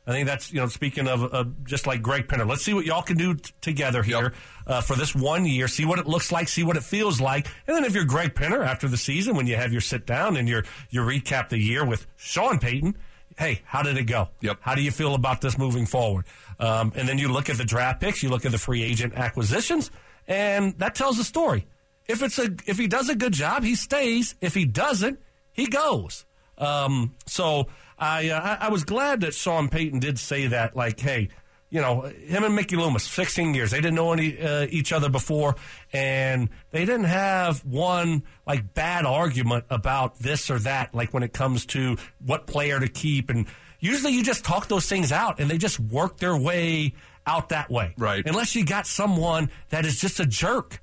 [0.09, 2.49] I think that's you know speaking of uh, just like Greg Penner.
[2.49, 4.33] Let's see what y'all can do t- together here
[4.67, 5.69] uh, for this one year.
[5.69, 6.49] See what it looks like.
[6.49, 7.47] See what it feels like.
[7.67, 10.39] And then if you're Greg Penner after the season, when you have your sit down
[10.39, 12.97] and your you recap the year with Sean Payton,
[13.39, 14.29] hey, how did it go?
[14.41, 14.59] Yep.
[14.61, 16.25] How do you feel about this moving forward?
[16.59, 18.23] Um, and then you look at the draft picks.
[18.23, 19.91] You look at the free agent acquisitions,
[20.27, 21.67] and that tells a story.
[22.07, 24.35] If it's a if he does a good job, he stays.
[24.41, 25.21] If he doesn't,
[25.53, 26.27] he goes.
[26.59, 30.75] Um, so I, uh, I I was glad that Sean Payton did say that.
[30.75, 31.29] Like, hey,
[31.71, 33.71] you know, him and Mickey Loomis, 16 years.
[33.71, 35.57] They didn't know any, uh, each other before,
[35.93, 41.33] and they didn't have one like bad argument about this or that, like when it
[41.33, 43.29] comes to what player to keep.
[43.29, 43.47] And
[43.81, 46.95] usually you just talk those things out, and they just work their way
[47.27, 47.95] out that way.
[47.99, 48.27] Right.
[48.27, 50.81] Unless you got someone that is just a jerk,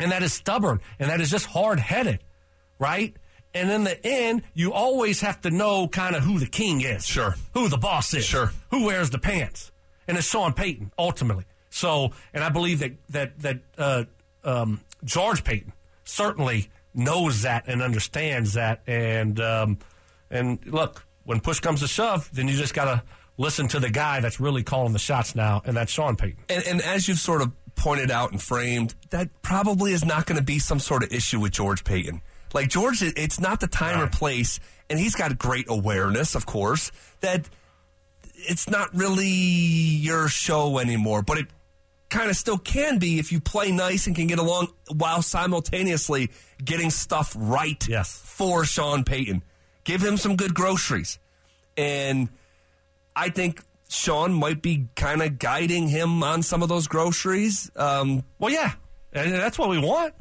[0.00, 2.18] and that is stubborn, and that is just hard headed,
[2.80, 3.14] right?
[3.54, 7.04] And in the end, you always have to know kind of who the king is.
[7.04, 7.34] Sure.
[7.54, 8.24] Who the boss is.
[8.24, 8.52] Sure.
[8.70, 9.69] Who wears the pants
[10.10, 11.44] and it's Sean Payton ultimately.
[11.70, 14.04] So, and I believe that that that uh,
[14.44, 15.72] um, George Paton
[16.04, 18.82] certainly knows that and understands that.
[18.88, 19.78] And um,
[20.30, 23.02] and look, when push comes to shove, then you just got to
[23.38, 26.44] listen to the guy that's really calling the shots now, and that's Sean Payton.
[26.48, 30.38] And, and as you've sort of pointed out and framed, that probably is not going
[30.38, 32.20] to be some sort of issue with George Paton.
[32.52, 34.58] Like George, it's not the time or place,
[34.90, 37.48] and he's got great awareness, of course, that
[38.48, 41.22] it's not really your show anymore.
[41.22, 41.46] But it
[42.08, 46.30] kind of still can be if you play nice and can get along while simultaneously
[46.64, 48.20] getting stuff right Yes.
[48.24, 49.42] for Sean Payton.
[49.84, 51.18] Give him some good groceries.
[51.76, 52.28] And
[53.14, 57.70] I think Sean might be kind of guiding him on some of those groceries.
[57.76, 58.72] Um, Well, yeah,
[59.12, 60.14] and that's what we want.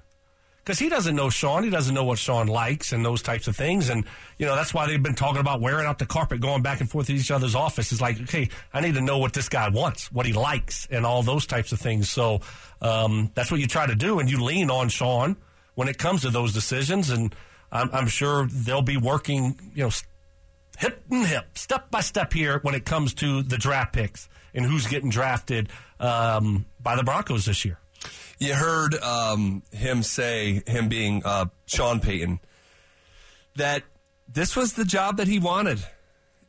[0.63, 3.55] Because he doesn't know Sean, he doesn't know what Sean likes and those types of
[3.55, 4.05] things, and
[4.37, 6.89] you know that's why they've been talking about wearing out the carpet, going back and
[6.89, 7.91] forth to each other's office.
[7.91, 11.05] It's like, okay, I need to know what this guy wants, what he likes, and
[11.05, 12.09] all those types of things.
[12.09, 12.41] So
[12.81, 15.37] um, that's what you try to do, and you lean on Sean
[15.75, 17.33] when it comes to those decisions, and
[17.71, 19.91] I'm, I'm sure they'll be working, you know,
[20.77, 24.65] hip and hip, step by step here when it comes to the draft picks and
[24.65, 25.69] who's getting drafted
[25.99, 27.79] um, by the Broncos this year.
[28.39, 32.39] You heard um, him say, him being uh, Sean Payton,
[33.55, 33.83] that
[34.27, 35.79] this was the job that he wanted.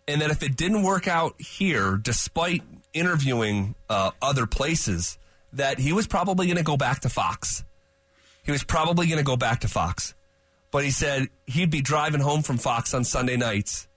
[0.06, 5.18] And that if it didn't work out here, despite interviewing uh, other places,
[5.52, 7.64] that he was probably going to go back to Fox.
[8.42, 10.14] He was probably going to go back to Fox.
[10.70, 13.88] But he said he'd be driving home from Fox on Sunday nights.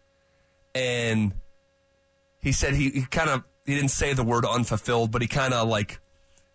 [0.76, 1.34] And
[2.42, 5.54] he said he, he kind of, he didn't say the word unfulfilled, but he kind
[5.54, 6.00] of like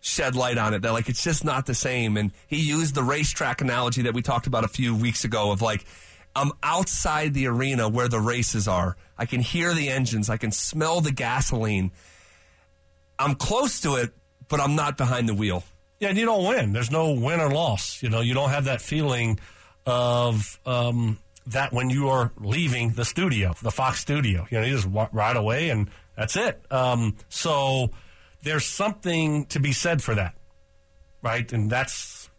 [0.01, 2.17] shed light on it that like it's just not the same.
[2.17, 5.61] And he used the racetrack analogy that we talked about a few weeks ago of
[5.61, 5.85] like,
[6.35, 8.95] I'm outside the arena where the races are.
[9.17, 10.29] I can hear the engines.
[10.29, 11.91] I can smell the gasoline.
[13.17, 14.11] I'm close to it,
[14.47, 15.63] but I'm not behind the wheel.
[15.99, 16.71] Yeah, and you don't win.
[16.71, 18.01] There's no win or loss.
[18.01, 19.39] You know, you don't have that feeling
[19.85, 24.47] of um, that when you are leaving the studio, the Fox studio.
[24.49, 26.61] You know, you just wa- ride away and that's it.
[26.71, 27.89] Um, so
[28.43, 30.35] there's something to be said for that,
[31.21, 31.51] right?
[31.51, 32.29] And that's,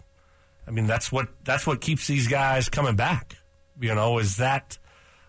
[0.66, 3.36] I mean, that's what that's what keeps these guys coming back.
[3.80, 4.78] You know, is that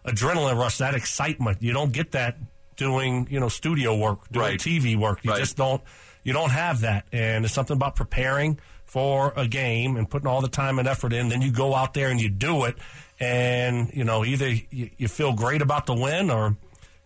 [0.05, 1.61] adrenaline rush, that excitement.
[1.61, 2.37] You don't get that
[2.77, 4.59] doing you know studio work, doing Right.
[4.59, 5.19] TV work.
[5.23, 5.39] You Right.
[5.39, 5.81] just don't
[6.23, 10.41] you don't have that and it's something about preparing for a game and putting all
[10.41, 12.75] the time and effort in then you go out there and you do it
[13.19, 16.55] and you know either you, you feel great about the win or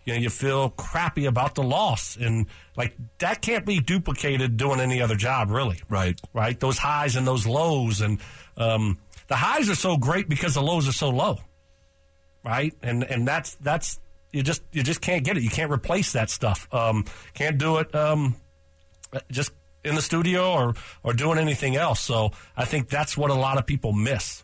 [0.05, 2.45] you know you feel crappy about the loss and
[2.77, 6.19] like that can't be duplicated doing any other job really Right.
[6.33, 8.19] right those highs and those lows and
[8.57, 11.39] um, the highs are so great because the lows are so low
[12.45, 12.73] right?
[12.83, 13.99] And and that's that's
[14.31, 15.41] you just you just can't get it.
[15.43, 16.67] You can't replace that stuff.
[16.71, 18.35] Um, can't do it um,
[19.31, 19.51] just
[19.83, 21.99] in the studio or or doing anything else.
[21.99, 24.43] So I think that's what a lot of people miss.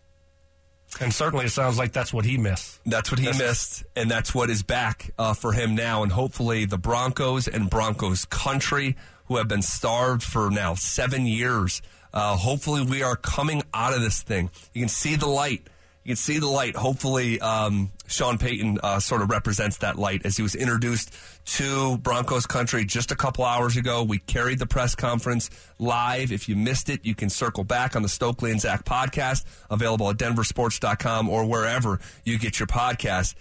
[1.00, 2.80] And certainly, it sounds like that's what he missed.
[2.86, 6.04] That's what he missed, and that's what is back uh, for him now.
[6.04, 11.82] And hopefully, the Broncos and Broncos country, who have been starved for now seven years,
[12.14, 14.52] uh, hopefully, we are coming out of this thing.
[14.74, 15.66] You can see the light.
[16.04, 16.76] You can see the light.
[16.76, 21.14] Hopefully, um, Sean Payton uh, sort of represents that light as he was introduced
[21.58, 24.02] to Broncos country just a couple hours ago.
[24.02, 26.32] We carried the press conference live.
[26.32, 30.10] If you missed it, you can circle back on the Stokley and Zach podcast, available
[30.10, 33.36] at denversports.com or wherever you get your podcast.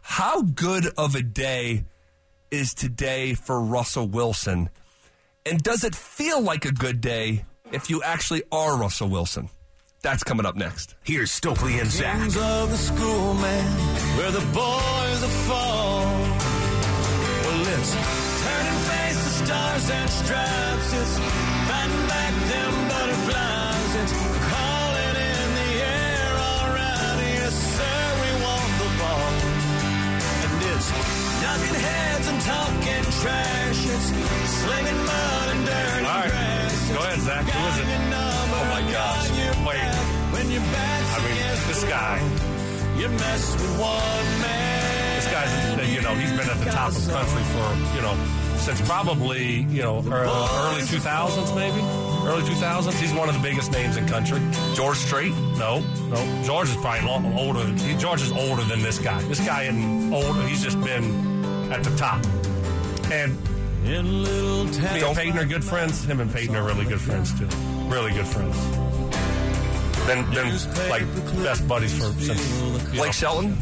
[0.00, 1.84] How good of a day
[2.50, 4.70] is today for Russell Wilson?
[5.44, 9.50] And does it feel like a good day if you actually are Russell Wilson?
[10.06, 10.94] That's coming up next.
[11.02, 12.16] Here's Stokley and Zach.
[12.20, 13.66] Kings of the schoolman,
[14.16, 16.06] where the boys are fall.
[17.42, 20.90] Well, it's turn and face the stars and stripes.
[20.94, 21.14] It's
[21.66, 23.92] fighting back them butterflies.
[23.98, 24.14] It's
[24.46, 27.18] calling in the air, all right.
[27.42, 29.34] Yes, sir, we want the ball.
[30.46, 30.88] And it's
[31.42, 33.80] knocking heads and talking trash.
[33.90, 34.08] It's
[34.62, 36.30] slinging mud and dirty All right.
[36.30, 36.90] grass.
[36.94, 37.42] Go ahead, Zach.
[37.42, 37.90] Who is it?
[38.54, 39.35] Oh my gosh.
[39.66, 39.76] Wait.
[39.78, 42.18] I mean, this guy.
[42.96, 45.16] You mess with one man.
[45.16, 48.14] This guy's, you know, he's been at the top of the country for, you know,
[48.56, 51.80] since probably you know uh, early 2000s, maybe
[52.26, 52.92] early 2000s.
[53.00, 54.40] He's one of the biggest names in country.
[54.74, 55.32] George Strait.
[55.58, 56.42] No, no.
[56.44, 57.64] George is probably long, older.
[57.64, 59.20] Than, he- George is older than this guy.
[59.24, 60.42] This guy isn't older.
[60.48, 62.24] He's just been at the top.
[63.12, 63.36] And
[63.84, 66.04] In little me and Peyton are good friends.
[66.04, 67.46] Him and Peyton are really good friends too.
[67.88, 68.85] Really good friends.
[70.06, 71.02] Been, been like
[71.42, 73.56] best buddies for since you know, Blake Shelton.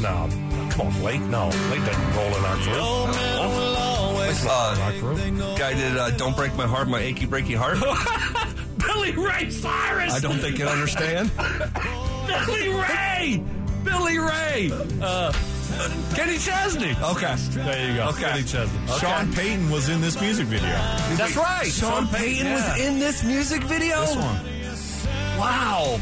[0.00, 0.28] No,
[0.70, 1.20] come on, Blake.
[1.22, 2.76] No, Blake doesn't roll in our group.
[2.76, 5.18] Old man will always Uh, Our group.
[5.58, 7.78] guy did uh, "Don't Break My Heart," my achy breaky heart.
[8.78, 10.12] Billy Ray Cyrus.
[10.12, 11.30] I don't think you understand.
[12.26, 13.42] Billy Ray.
[13.82, 14.70] Billy Ray.
[15.00, 15.32] Uh,
[16.14, 16.94] Kenny Chesney.
[17.02, 17.34] Okay.
[17.50, 18.08] There you go.
[18.08, 18.22] Okay.
[18.22, 18.78] Kenny Chesney.
[18.98, 20.68] Sean Payton was in this music video.
[21.16, 21.66] That's right.
[21.66, 22.86] Sean Payton was yeah.
[22.86, 24.00] in this music video.
[24.02, 24.55] This one.
[25.38, 26.00] Wow.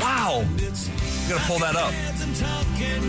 [0.00, 0.44] Wow.
[0.58, 1.92] You gotta pull that up.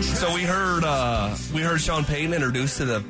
[0.02, 3.04] So we heard uh we heard Sean Payton introduced to the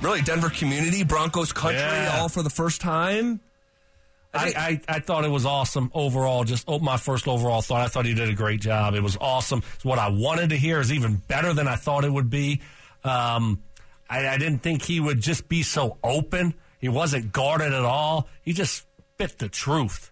[0.00, 2.18] really Denver community, Broncos country, Yeah.
[2.20, 3.40] all for the first time.
[4.36, 6.42] I, I, I thought it was awesome overall.
[6.42, 7.82] Just oh, my first overall thought.
[7.82, 8.94] I thought he did a great job.
[8.94, 9.62] It was awesome.
[9.76, 10.80] It's what I wanted to hear.
[10.80, 12.60] Is even better than I thought it would be.
[13.04, 13.62] Um,
[14.10, 16.54] I, I didn't think he would just be so open.
[16.80, 18.26] He wasn't guarded at all.
[18.42, 20.10] He just spit the truth.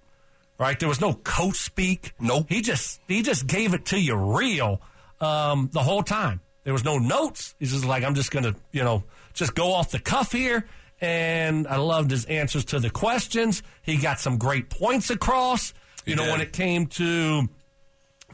[0.63, 0.79] Right?
[0.79, 2.13] There was no coach speak.
[2.21, 2.47] Nope.
[2.49, 4.81] He just he just gave it to you real
[5.21, 6.41] um, the whole time.
[6.63, 7.57] There was no notes.
[7.59, 9.03] He's just like I'm just gonna you know
[9.35, 10.69] just go off the cuff here.
[11.01, 13.65] And I loved his answers to the questions.
[13.83, 15.75] He got some great points across.
[16.07, 16.31] You know did.
[16.31, 17.49] when it came to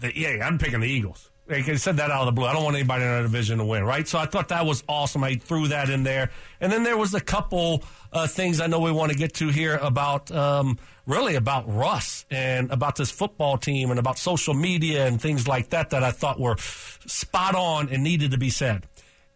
[0.03, 1.28] the, yeah, I'm picking the Eagles.
[1.49, 2.47] He said that out of the blue.
[2.47, 4.07] I don't want anybody in our division to win, right?
[4.07, 5.25] So I thought that was awesome.
[5.25, 6.31] I threw that in there,
[6.61, 7.83] and then there was a couple
[8.13, 12.27] uh, things I know we want to get to here about um, really about Russ
[12.31, 16.11] and about this football team and about social media and things like that that I
[16.11, 18.85] thought were spot on and needed to be said.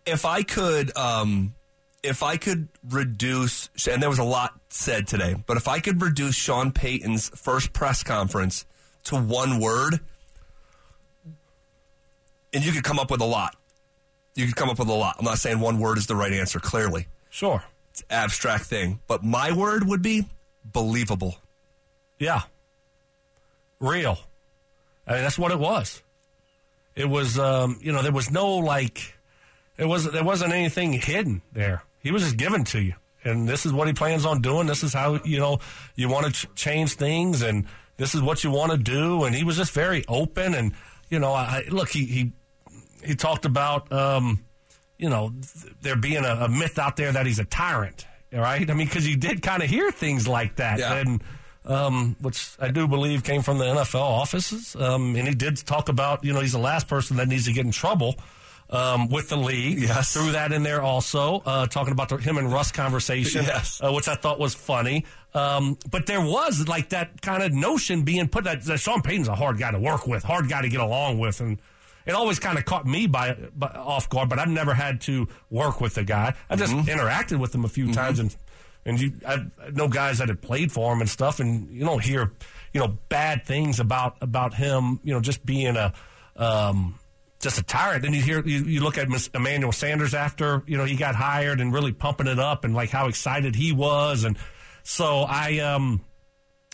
[0.07, 1.55] if I could, um,
[2.03, 6.03] if I could reduce, and there was a lot said today, but if I could
[6.03, 8.67] reduce Sean Payton's first press conference
[9.05, 10.01] to one word,
[12.53, 13.57] and you could come up with a lot.
[14.35, 15.17] You could come up with a lot.
[15.19, 17.07] I'm not saying one word is the right answer, clearly.
[17.31, 17.65] Sure.
[17.91, 19.01] It's an abstract thing.
[19.07, 20.27] But my word would be
[20.65, 21.37] believable.
[22.19, 22.43] Yeah.
[23.81, 24.19] Real.
[25.07, 26.03] I mean, that's what it was.
[26.95, 29.15] It was, um, you know, there was no like,
[29.77, 31.83] it was there wasn't anything hidden there.
[32.01, 34.67] He was just given to you, and this is what he plans on doing.
[34.67, 35.59] This is how you know
[35.97, 39.25] you want to ch- change things, and this is what you want to do.
[39.25, 40.73] And he was just very open, and
[41.09, 42.33] you know, I, look, he he
[43.05, 44.45] he talked about, um,
[44.99, 45.33] you know,
[45.81, 48.69] there being a, a myth out there that he's a tyrant, right?
[48.71, 50.95] I mean, because you did kind of hear things like that, Yeah.
[50.95, 51.23] and
[51.65, 54.75] um, which I do believe came from the NFL offices.
[54.75, 57.53] Um, and he did talk about, you know, he's the last person that needs to
[57.53, 58.17] get in trouble.
[58.71, 60.15] Um, with the league, Yes.
[60.15, 63.81] threw that in there also, uh, talking about the, him and Russ conversation, Yes.
[63.85, 65.05] uh, which I thought was funny.
[65.35, 69.29] Um, but there was like that kind of notion being put that, that Sean Payton's
[69.29, 71.61] a hard guy to work with, hard guy to get along with, and
[72.07, 74.29] it always kind of caught me by, by off guard.
[74.29, 76.35] But I've never had to work with the guy.
[76.49, 78.35] I just interacted with him a few times, and
[78.85, 82.03] and you I know guys that had played for him and stuff, and you don't
[82.03, 82.33] hear
[82.73, 85.01] you know bad things about about him.
[85.05, 85.93] You know, just being a
[86.37, 86.99] um,
[87.41, 88.03] just a tyrant.
[88.03, 91.15] Then you hear you, you look at Miss Emmanuel Sanders after you know he got
[91.15, 94.37] hired and really pumping it up and like how excited he was, and
[94.83, 96.05] so I um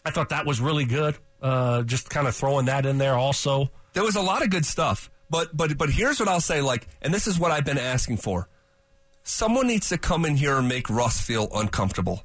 [0.05, 1.17] I thought that was really good.
[1.41, 3.71] Uh, just kind of throwing that in there also.
[3.93, 5.11] There was a lot of good stuff.
[5.31, 8.19] But but but here's what I'll say like and this is what I've been asking
[8.19, 8.49] for.
[9.23, 12.23] Someone needs to come in here and make Russ feel uncomfortable.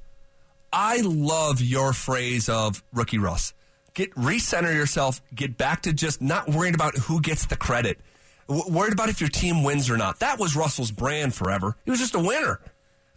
[0.71, 3.53] I love your phrase of rookie Russ.
[3.93, 7.99] Get recenter yourself, get back to just not worrying about who gets the credit.
[8.47, 10.19] W- worried about if your team wins or not.
[10.19, 11.75] That was Russell's brand forever.
[11.85, 12.59] He was just a winner.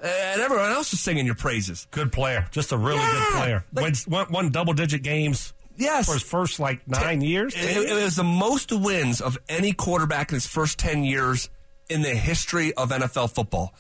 [0.01, 1.87] And everyone else was singing your praises.
[1.93, 3.65] Good player, just a really Yeah, good player.
[3.73, 6.07] like- Wins- won, won double digit games Yes.
[6.07, 7.55] for his first like nine years.
[7.57, 11.49] It, it was the most wins of any quarterback in his first 10 years
[11.89, 13.75] in the history of NFL football.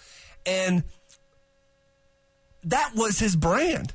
[0.45, 0.85] And
[2.65, 3.95] that was his brand.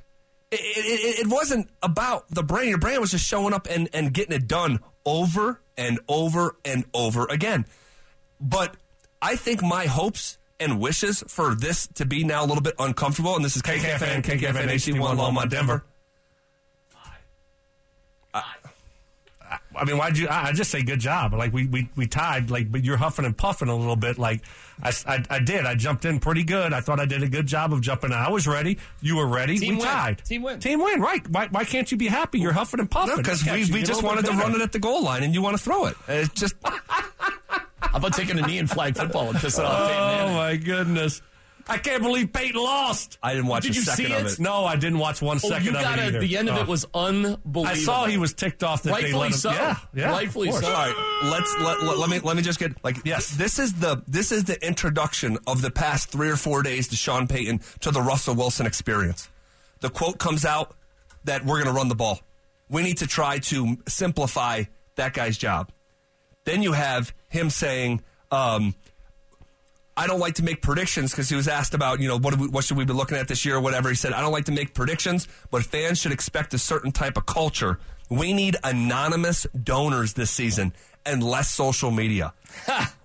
[0.51, 2.69] It, it, it wasn't about the brand.
[2.69, 6.85] Your brand was just showing up and, and getting it done over and over and
[6.93, 7.65] over again.
[8.39, 8.75] But
[9.21, 13.35] I think my hopes and wishes for this to be now a little bit uncomfortable,
[13.35, 15.83] and this is KKFN, KKFN, HD1 Longmont, Denver.
[19.75, 20.27] I mean, why'd you?
[20.27, 21.33] I, I just say good job.
[21.33, 22.51] Like we, we we tied.
[22.51, 24.17] Like, but you're huffing and puffing a little bit.
[24.17, 24.41] Like
[24.83, 24.91] I
[25.29, 25.65] I did.
[25.65, 26.73] I jumped in pretty good.
[26.73, 28.11] I thought I did a good job of jumping.
[28.11, 28.17] in.
[28.17, 28.77] I was ready.
[29.01, 29.57] You were ready.
[29.57, 29.85] Team we win.
[29.85, 30.25] tied.
[30.25, 30.59] Team win.
[30.59, 31.01] Team win.
[31.01, 31.27] Right.
[31.29, 32.39] Why, why can't you be happy?
[32.39, 33.17] You're huffing and puffing.
[33.17, 35.41] because Got we, we just wanted to run it at the goal line, and you
[35.41, 35.95] want to throw it.
[36.07, 39.91] It's just How about taking a knee in flag football and piss it off?
[39.91, 41.21] Oh my goodness.
[41.67, 43.17] I can't believe Peyton lost.
[43.23, 44.31] I didn't watch Did a you second see of it?
[44.33, 44.39] it.
[44.39, 46.07] No, I didn't watch one Oh, second you of got it it.
[46.07, 46.19] either.
[46.19, 46.61] The end of Oh.
[46.61, 47.65] it was unbelievable.
[47.65, 49.37] I saw he was ticked off that they rightfully let him.
[49.37, 49.51] so.
[49.51, 50.65] Yeah, yeah, rightfully of course.
[50.65, 50.71] so.
[50.73, 53.31] All right, let's let, let, let me let me just get like Yes.
[53.31, 56.95] This is the this is the introduction of the past three or four days to
[56.95, 59.29] Sean Payton to the Russell Wilson experience.
[59.81, 60.75] The quote comes out
[61.23, 62.19] that we're going to run the ball.
[62.69, 64.63] We need to try to simplify
[64.95, 65.71] that guy's job.
[66.45, 68.01] Then you have him saying,
[68.31, 68.73] um,
[69.97, 72.47] "I don't like to make predictions" because he was asked about, you know, what, we,
[72.47, 73.89] what should we be looking at this year or whatever.
[73.89, 77.17] He said, "I don't like to make predictions, but fans should expect a certain type
[77.17, 77.79] of culture.
[78.09, 80.73] We need anonymous donors this season
[81.05, 82.33] and less social media."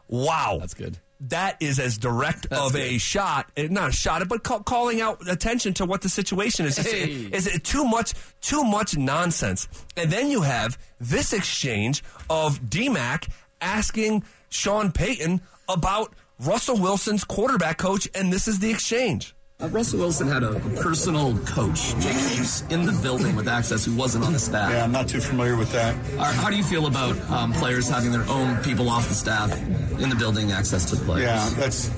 [0.08, 0.98] wow, That's good.
[1.18, 2.82] That is as direct That's of good.
[2.82, 6.66] a shot, eh, not a shot, but call, calling out attention to what the situation
[6.66, 6.78] is.
[6.78, 7.10] Is- Hey.
[7.32, 8.12] Is it too much?
[8.42, 9.66] Too much nonsense.
[9.96, 13.28] And then you have this exchange of DMAC
[13.62, 19.34] asking Sean Payton about Russell Wilson's quarterback coach, and this is the exchange.
[19.58, 23.86] Uh, Russell Wilson had a, a personal coach, Jake Heaps, in the building with access
[23.86, 24.70] who wasn't on the staff.
[24.70, 25.94] Yeah, I'm not too familiar with that.
[26.12, 29.14] All right, how do you feel about um, players having their own people off the
[29.14, 29.50] staff
[29.98, 31.22] in the building, access to the players?
[31.22, 31.88] Yeah, that's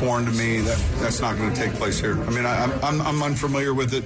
[0.00, 0.60] foreign to me.
[0.60, 2.18] That that's not going to take place here.
[2.22, 4.04] I mean, I, I'm, I'm I'm unfamiliar with it,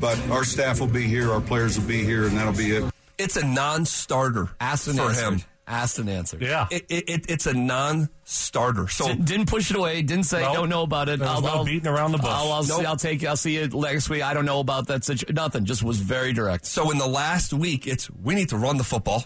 [0.00, 2.84] but our staff will be here, our players will be here, and that'll be it.
[3.18, 5.22] It's a non-starter Asked and for answered.
[5.32, 5.42] him.
[5.68, 6.42] Asked and answered.
[6.42, 6.68] Yeah.
[6.70, 8.86] It, it, it, it's a non-starter.
[8.88, 10.00] So Didn't- didn't push it away.
[10.02, 10.54] Didn't say Nope.
[10.54, 11.18] don't know about it.
[11.18, 12.30] Was no beating around the bush.
[12.30, 13.24] I'll, I'll, see, I'll take.
[13.24, 14.22] I'll see you next week.
[14.22, 15.02] I don't know about that.
[15.04, 15.64] Situ- nothing.
[15.64, 16.66] Just was very direct.
[16.66, 19.24] So in the last week, it's we need to run the football.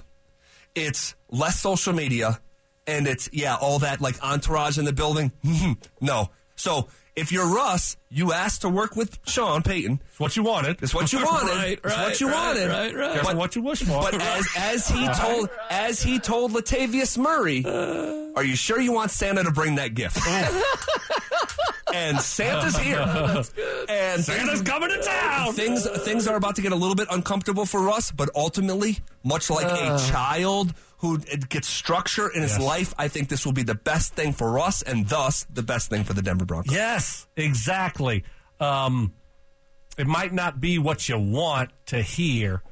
[0.74, 2.40] It's less social media,
[2.86, 5.32] and it's yeah, all that like entourage in the building.
[6.00, 6.30] no.
[6.56, 6.88] So
[7.20, 10.00] if you're Russ, you asked to work with Sean Payton.
[10.08, 10.82] It's what you wanted.
[10.82, 11.54] It's what you wanted.
[11.54, 12.68] Right, it's what you right, wanted.
[12.68, 13.12] right, right.
[13.12, 14.00] Careful what you wish for.
[14.00, 18.32] But as, as he told as he told Latavius Murray, uh.
[18.34, 20.18] are you sure you want Santa to bring that gift?
[21.94, 23.00] and Santa's here.
[23.88, 25.52] And Santa's coming to town.
[25.52, 29.50] things things are about to get a little bit uncomfortable for Russ, but ultimately, much
[29.50, 30.10] like a uh.
[30.10, 32.60] child who gets structure in his Yes.
[32.60, 35.88] life, I think this will be the best thing for Russ, and thus the best
[35.90, 36.74] thing for the Denver Broncos.
[36.74, 38.24] Yes, exactly.
[38.60, 39.14] Um,
[39.98, 42.62] it might not be what you want to hear.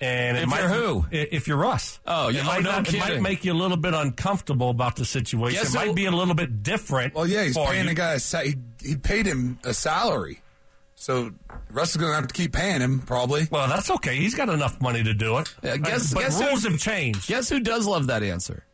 [0.00, 1.06] And it If might, you're who?
[1.10, 1.98] If you're Russ.
[2.06, 2.40] Oh, yeah.
[2.42, 5.04] it might, Oh, no not, it might make you a little bit uncomfortable about the
[5.04, 5.58] situation.
[5.60, 7.14] Yes, it might be a little bit different.
[7.14, 7.88] Well, yeah, he's for paying you.
[7.88, 8.12] the guy.
[8.12, 10.40] A sa- he, he paid him a salary,
[11.00, 11.30] so
[11.70, 13.46] Russ is going to have to keep paying him probably.
[13.50, 14.16] Well, that's okay.
[14.16, 15.54] He's got enough money to do it.
[15.62, 17.28] Yeah, guess- but guess who- rules have changed.
[17.28, 18.64] Guess who does love that answer?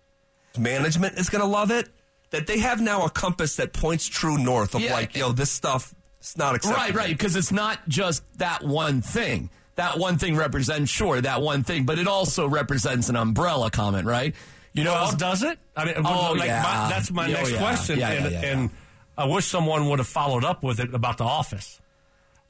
[0.59, 1.89] Management is going to love it.
[2.31, 4.93] That they have now a compass that points true north of Yeah.
[4.95, 6.83] like, yo, this stuff is not acceptable.
[6.85, 7.09] Right, right.
[7.09, 9.51] Because it's not just that one thing.
[9.77, 14.07] That one thing represents, sure, that one thing, but it also represents an umbrella comment,
[14.07, 14.35] right?
[14.73, 15.59] You know, oh, Well, does it?
[15.77, 16.63] I mean, Oh, like yeah.
[16.63, 17.59] my, that's my Oh, next yeah.
[17.59, 17.99] question.
[18.01, 18.71] Yeah, and, yeah, yeah, and
[19.17, 21.81] I wish someone would have followed up with it about the office.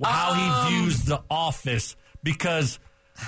[0.03, 2.79] How Um, he views the office because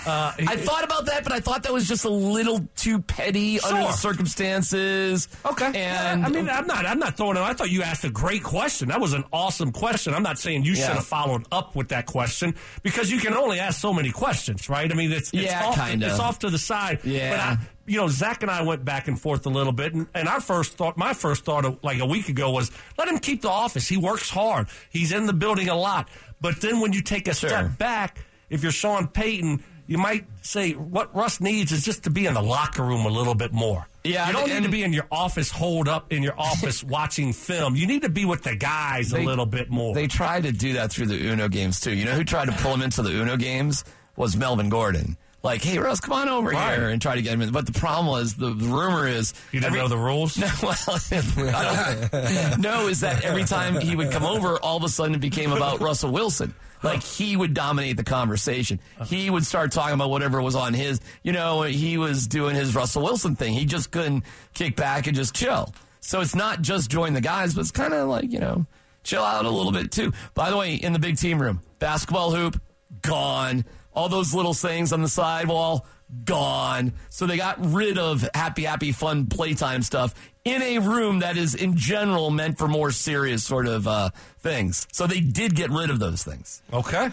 [0.04, 3.60] uh, I thought about that, but I thought that was just a little too petty
[3.60, 5.28] under the circumstances.
[5.44, 5.70] Okay.
[5.74, 6.86] And I mean, I'm not.
[6.86, 7.40] I'm not throwing it.
[7.40, 8.88] I thought you asked a great question.
[8.88, 10.14] That was an awesome question.
[10.14, 10.86] I'm not saying you Yeah.
[10.88, 14.68] should have followed up with that question because you can only ask so many questions,
[14.68, 14.90] right?
[14.90, 16.06] I mean, it's, it's Yeah, off, kinda.
[16.08, 17.00] It's off to the side.
[17.04, 17.30] Yeah.
[17.30, 17.58] But I,
[17.88, 20.40] you know, Zach and I went back and forth a little bit, and, and our
[20.40, 23.48] first thought, my first thought, of, like a week ago, was let him keep the
[23.50, 23.86] office.
[23.86, 24.66] He works hard.
[24.90, 26.08] He's in the building a lot.
[26.40, 27.48] But then when you take a Sure.
[27.48, 28.18] step back,
[28.50, 29.62] if you're Sean Payton.
[29.88, 33.08] You might say what Russ needs is just to be in the locker room a
[33.08, 33.86] little bit more.
[34.02, 37.32] Yeah, you don't need to be in your office, holed up in your office watching
[37.32, 37.76] film.
[37.76, 39.94] You need to be with the guys a little bit more.
[39.94, 41.92] They tried to do that through the Uno games too.
[41.94, 43.84] You know who tried to pull him into the Uno games
[44.16, 45.16] was Melvin Gordon.
[45.46, 46.76] Like, hey Russ, come on over Right.
[46.76, 47.52] here and try to get him in.
[47.52, 50.36] But the problem was the, the rumor is you didn't every- know the rules.
[50.38, 50.74] No, well,
[52.58, 55.52] no, is that every time he would come over, all of a sudden it became
[55.52, 56.54] about Russell Wilson.
[56.82, 58.80] Like he would dominate the conversation.
[59.06, 61.00] He would start talking about whatever was on his.
[61.22, 63.54] You know, he was doing his Russell Wilson thing.
[63.54, 64.24] He just couldn't
[64.54, 65.72] kick back and just chill.
[66.00, 68.66] So it's not just join the guys, but it's kind of like you know,
[69.04, 70.12] chill out a little bit too.
[70.34, 72.60] By the way, in the big team room, basketball hoop
[73.02, 73.64] gone.
[73.96, 75.86] All those little sayings on the sidewall
[76.24, 76.92] gone.
[77.10, 81.54] So they got rid of happy, happy, fun playtime stuff in a room that is
[81.54, 84.86] in general meant for more serious sort of uh, things.
[84.92, 86.62] So they did get rid of those things.
[86.72, 87.10] Okay.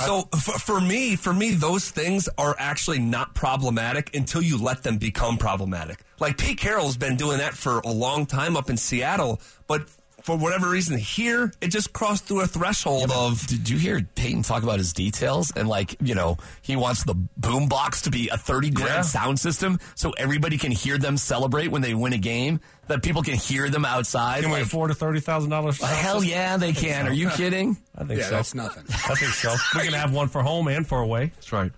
[0.00, 4.82] So for, for me, for me, those things are actually not problematic until you let
[4.82, 6.00] them become problematic.
[6.18, 9.88] Like Pete Carroll's been doing that for a long time up in Seattle, but
[10.24, 13.46] for whatever reason, here it just crossed through a threshold of.
[13.46, 17.14] Did you hear Payton talk about his details and like you know he wants the
[17.36, 19.00] boom box to be a thirty grand Yeah.
[19.02, 23.22] sound system so everybody can hear them celebrate when they win a game that people
[23.22, 24.42] can hear them outside.
[24.42, 25.78] Can we Like, afford a thirty thousand dollars?
[25.80, 27.06] hell yeah, they can.
[27.06, 27.76] Are you kidding?
[27.96, 28.36] I think Yeah, so.
[28.36, 28.84] that's nothing.
[28.88, 29.54] I think so.
[29.76, 31.32] We can have one for home and for away.
[31.34, 31.70] That's right.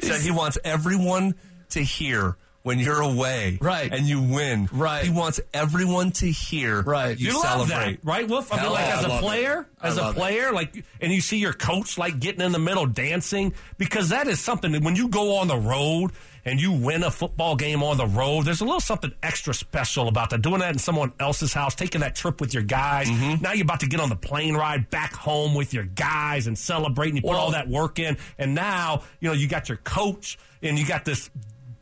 [0.00, 1.34] he Said he wants everyone
[1.70, 3.92] to hear when you're away, Right.
[3.92, 5.04] and you win, Right.
[5.04, 7.18] He wants everyone to hear, Right.
[7.18, 8.52] You, You love celebrate, that, right, Wolf?
[8.52, 9.22] I mean, Hell like yeah, as I a love it.
[9.22, 10.18] player, as a love it.
[10.18, 14.28] player, like, and you see your coach like getting in the middle dancing because that
[14.28, 16.12] is something that when you go on the road
[16.44, 20.06] and you win a football game on the road, there's a little something extra special
[20.08, 20.42] about that.
[20.42, 23.08] Doing that in someone else's house, taking that trip with your guys.
[23.08, 23.42] Mm-hmm.
[23.42, 26.56] Now you're about to get on the plane ride back home with your guys and
[26.56, 29.68] celebrate, and you put Well- all that work in, and now you know you got
[29.68, 31.28] your coach and you got this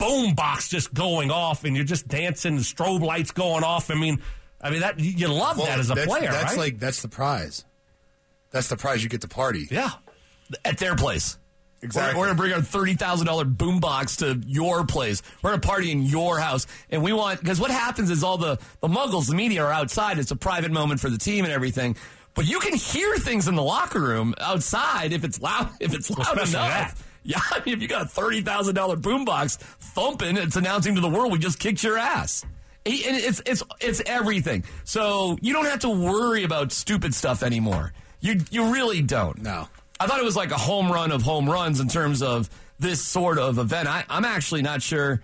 [0.00, 3.90] boom box just going off, and you're just dancing, the strobe lights going off.
[3.90, 4.20] I mean.
[4.62, 6.58] I mean that you love Well, that as a that's, player, That's right?
[6.58, 7.64] like that's the prize.
[8.50, 9.66] That's the prize you get to party.
[9.70, 9.88] yeah.
[10.66, 11.38] At their place.
[11.80, 12.14] Exactly.
[12.14, 15.22] We're, we're going to bring our thirty thousand dollar boombox to your place.
[15.40, 18.36] We're going to party in your house, and we want because what happens is all
[18.36, 20.18] the the muggles, the media are outside.
[20.18, 21.96] It's a private moment for the team and everything.
[22.34, 25.70] But you can hear things in the locker room outside if it's loud.
[25.80, 26.50] If it's loud enough.
[26.52, 26.94] that.
[27.22, 31.00] Yeah, I mean, if you got a thirty thousand dollar boombox thumping, it's announcing to
[31.00, 32.44] the world we just kicked your ass.
[32.84, 34.64] He- And it's it's it's everything.
[34.84, 37.92] So you don't have to worry about stupid stuff anymore.
[38.20, 39.42] You you really don't.
[39.42, 39.68] No.
[39.98, 42.48] I thought it was like a home run of home runs in terms of
[42.78, 43.86] this sort of event.
[43.86, 45.20] I, I'm actually not sure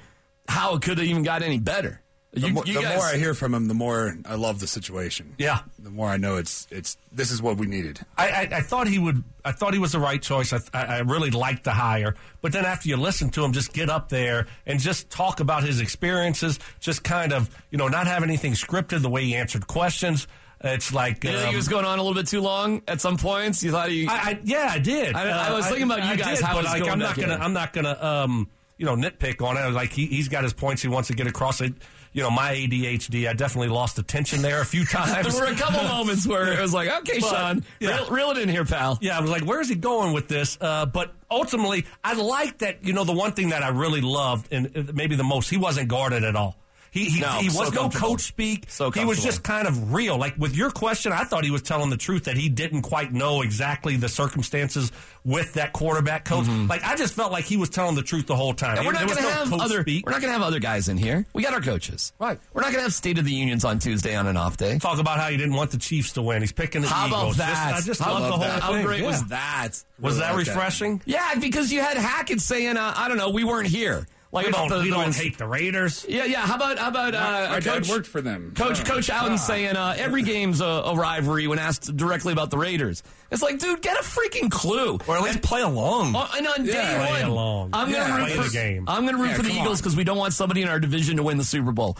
[0.48, 2.02] how it could have even got any better.
[2.36, 4.60] The, You- more, you the guys- more I hear from him, the more I love
[4.60, 5.34] the situation.
[5.38, 5.60] Yeah.
[5.78, 8.00] The more I know it's it's this is what we needed.
[8.18, 9.24] I, I, I thought he would.
[9.44, 10.52] I thought he was the right choice.
[10.52, 12.14] I, I, I really liked the hire.
[12.42, 15.62] But then after you listen to him, just get up there and just talk about
[15.64, 16.58] his experiences.
[16.78, 19.00] Just kind of, you know, not have anything scripted.
[19.00, 20.28] The way he answered questions.
[20.62, 23.00] It's like You think um, he was going on a little bit too long at
[23.00, 23.62] some points?
[23.62, 24.06] You thought he.
[24.08, 25.14] I, I, yeah, I did.
[25.14, 26.92] Uh, I- I was thinking about you I guys, did, how but it's like, going
[26.92, 27.34] I'm not gonna.
[27.34, 27.40] in.
[27.40, 27.98] I'm not gonna.
[28.02, 29.70] Um, you know, nitpick on it.
[29.72, 31.62] Like he, he's got his points he wants to get across.
[31.62, 31.72] It.
[32.16, 33.28] You know, my ADHD.
[33.28, 35.34] I definitely lost attention there a few times.
[35.38, 37.96] there were a couple moments where it was like, okay, But, Sean, yeah.
[37.96, 38.96] reel, reel it in here, pal.
[39.02, 40.56] Yeah, I was like, where's he going with this?
[40.58, 42.82] Uh, but ultimately, I like that.
[42.82, 45.58] You know, the one thing that I really loved, and uh, maybe the most, he
[45.58, 46.56] wasn't guarded at all.
[46.96, 48.64] He he, No, he so was no coach speak.
[48.68, 50.16] So he was just kind of real.
[50.16, 53.12] Like with your question, I thought he was telling the truth that he didn't quite
[53.12, 54.90] know exactly the circumstances
[55.24, 56.46] with that quarterback coach.
[56.48, 58.78] Like I just felt like he was telling the truth the whole time.
[58.78, 59.82] And we're not going to no have other.
[59.82, 60.06] speak.
[60.06, 61.26] We're not going to have other guys in here.
[61.34, 62.12] We got our coaches.
[62.18, 62.38] Right.
[62.54, 64.78] We're not going to have State of the Unions on Tuesday on an off day.
[64.78, 66.40] Talk about how he didn't want the Chiefs to win.
[66.42, 67.36] He's picking the How about Eagles.
[67.36, 67.74] Just- that?
[67.74, 68.62] I just How love the about whole that?
[68.62, 68.76] thing.
[68.82, 69.06] How great Yeah.
[69.06, 69.68] was that?
[69.68, 70.50] Was Really that like that.
[70.52, 71.02] refreshing?
[71.04, 74.50] Yeah, because you had Hackett saying, uh, "I don't know, we weren't here." Like We
[74.50, 75.16] about don't, the- we don't wins.
[75.16, 76.04] hate the Raiders.
[76.08, 76.40] Yeah, yeah.
[76.40, 78.52] How about how about uh, My dad coach worked for them.
[78.56, 78.84] Coach Oh.
[78.84, 83.02] Coach Allen saying uh, every game's a, a rivalry when asked directly about the Raiders.
[83.30, 84.98] It's like, dude, get a freaking clue.
[85.06, 86.14] or at least play along.
[86.16, 87.06] Oh, and on day Yeah.
[87.08, 87.70] Play one, along.
[87.72, 88.84] I'm gonna root play for the game.
[88.88, 91.16] I'm gonna root Yeah, for the Eagles because we don't want somebody in our division
[91.18, 91.96] to win the Super Bowl.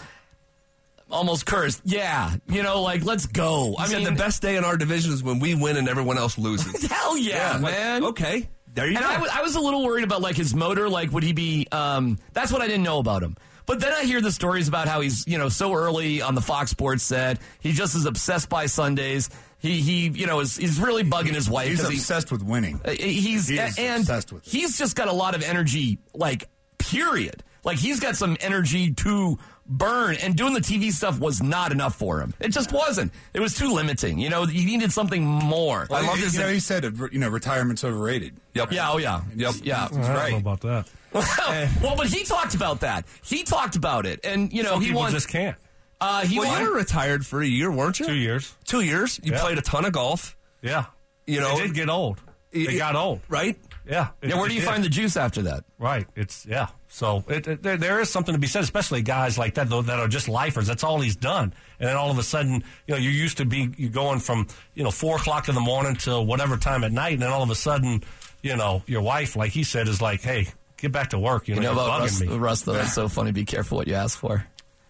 [1.08, 1.82] Almost cursed.
[1.84, 3.76] Yeah, you know, like let's go.
[3.78, 5.88] I I mean, mean, the best day in our division is when we win and
[5.88, 6.84] everyone else loses.
[6.90, 8.04] hell yeah, like, man.
[8.06, 9.10] okay, there you and go.
[9.10, 10.88] I was, I was a little worried about like his motor.
[10.88, 11.66] Like, would he be?
[11.72, 13.36] Um, that's what I didn't know about him.
[13.66, 16.40] But then I hear the stories about how he's, you know, so early on the
[16.40, 17.40] Fox Sports set.
[17.58, 19.28] He just is obsessed by Sundays.
[19.58, 21.68] He, he, you know, is he's really bugging his wife.
[21.70, 22.80] He's 'cause he- obsessed with winning.
[22.84, 24.50] uh, He's He and obsessed with it.
[24.52, 25.98] he's just got a lot of energy.
[26.14, 26.48] Like,
[26.78, 27.42] period.
[27.64, 29.38] Like he's got some energy to
[29.68, 32.34] burn, and doing the TV stuff was not enough for him.
[32.40, 33.12] It just wasn't.
[33.34, 34.18] It was too limiting.
[34.18, 35.86] You know, he needed something more.
[35.90, 36.34] Well, I love you, this.
[36.34, 38.34] you know, he said, uh, you know, retirement's overrated.
[38.54, 38.72] Yep.
[38.72, 39.54] yeah, oh yeah, Yep.
[39.62, 39.84] yeah.
[39.84, 40.32] I don't right.
[40.32, 40.88] know about that.
[41.82, 43.06] well, but he talked about that.
[43.24, 45.12] He talked about it, and you know, Some he people won.
[45.12, 45.56] just can't.
[46.00, 46.62] uh, he well, won.
[46.62, 48.06] you were retired for a year, weren't you?
[48.06, 48.54] Two years.
[48.64, 49.18] Two years.
[49.22, 49.40] You Yeah.
[49.40, 50.86] played a ton of golf, Yeah.
[51.26, 52.20] You know- they did get old.
[52.64, 53.20] They It- got old.
[53.28, 53.58] right?
[53.88, 54.08] Yeah.
[54.20, 55.62] yeah, where do you find the juice after that?
[55.78, 56.06] Right.
[56.16, 56.68] It's yeah.
[56.88, 59.82] So it, it, there, there is something to be said, especially guys like that though,
[59.82, 60.66] that are just lifers.
[60.66, 63.44] That's all he's done, and then all of a sudden, you know, you used to
[63.44, 66.90] be you going from you know four o'clock in the morning till whatever time at
[66.90, 68.02] night, and then all of a sudden,
[68.42, 70.48] you know, your wife, like he said, is like, hey,
[70.78, 71.46] get back to work.
[71.46, 72.28] You know, You know about Russ, me.
[72.36, 72.74] Russ, though.
[72.74, 73.30] It's so funny.
[73.30, 74.44] Be careful what you ask for.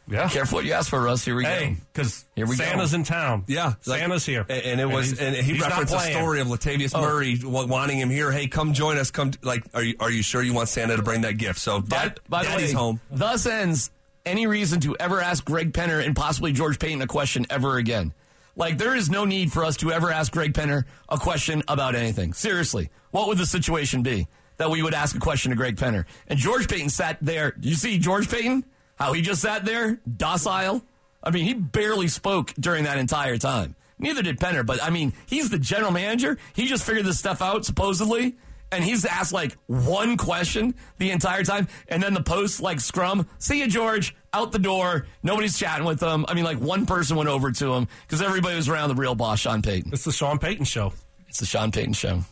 [0.08, 0.28] Yeah.
[0.28, 1.24] Careful what you ask for, Russ.
[1.24, 1.76] Here we Hey, go.
[1.92, 2.64] because Here we go.
[2.64, 3.44] Santa's in town.
[3.48, 6.46] Yeah, like- Santa's here, and, and it was, he's- and, he referenced the story of
[6.46, 7.00] Latavius oh.
[7.00, 8.30] Murray wanting him here.
[8.30, 9.10] Hey, come join us.
[9.10, 11.58] Come, like, are you are you sure you want Santa to bring that gift?
[11.58, 13.00] So, dad, by, by the daddy's way, home.
[13.10, 13.90] Thus ends
[14.24, 18.12] any reason to ever ask Greg Penner and possibly George Paton a question ever again.
[18.56, 21.94] Like there is no need for us to ever ask Greg Penner a question about
[21.94, 22.32] anything.
[22.32, 24.26] Seriously, what would the situation be
[24.56, 26.06] that we would ask a question to Greg Penner?
[26.26, 27.54] And George Paton sat there.
[27.60, 28.64] You see George Paton?
[28.96, 30.82] How he just sat there, docile.
[31.22, 33.74] I mean, he barely spoke during that entire time.
[33.98, 36.38] Neither did Penner, but I mean, he's the general manager.
[36.54, 38.36] He just figured this stuff out, supposedly.
[38.72, 41.68] And he's asked like one question the entire time.
[41.88, 45.06] And then the post, like scrum, see you, George, out the door.
[45.22, 46.26] Nobody's chatting with him.
[46.28, 49.14] I mean, like one person went over to him because everybody was around the real
[49.14, 49.92] boss, Sean Payton.
[49.92, 50.92] It's the Sean Payton show.
[51.28, 52.22] It's the Sean Payton show.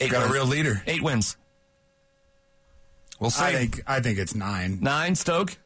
[0.00, 0.30] Eight Got wins.
[0.30, 0.82] a real leader.
[0.86, 1.36] Eight wins.
[3.24, 3.42] We'll see.
[3.42, 4.80] I think I think it's nine.
[4.82, 5.56] Nine, Stoke.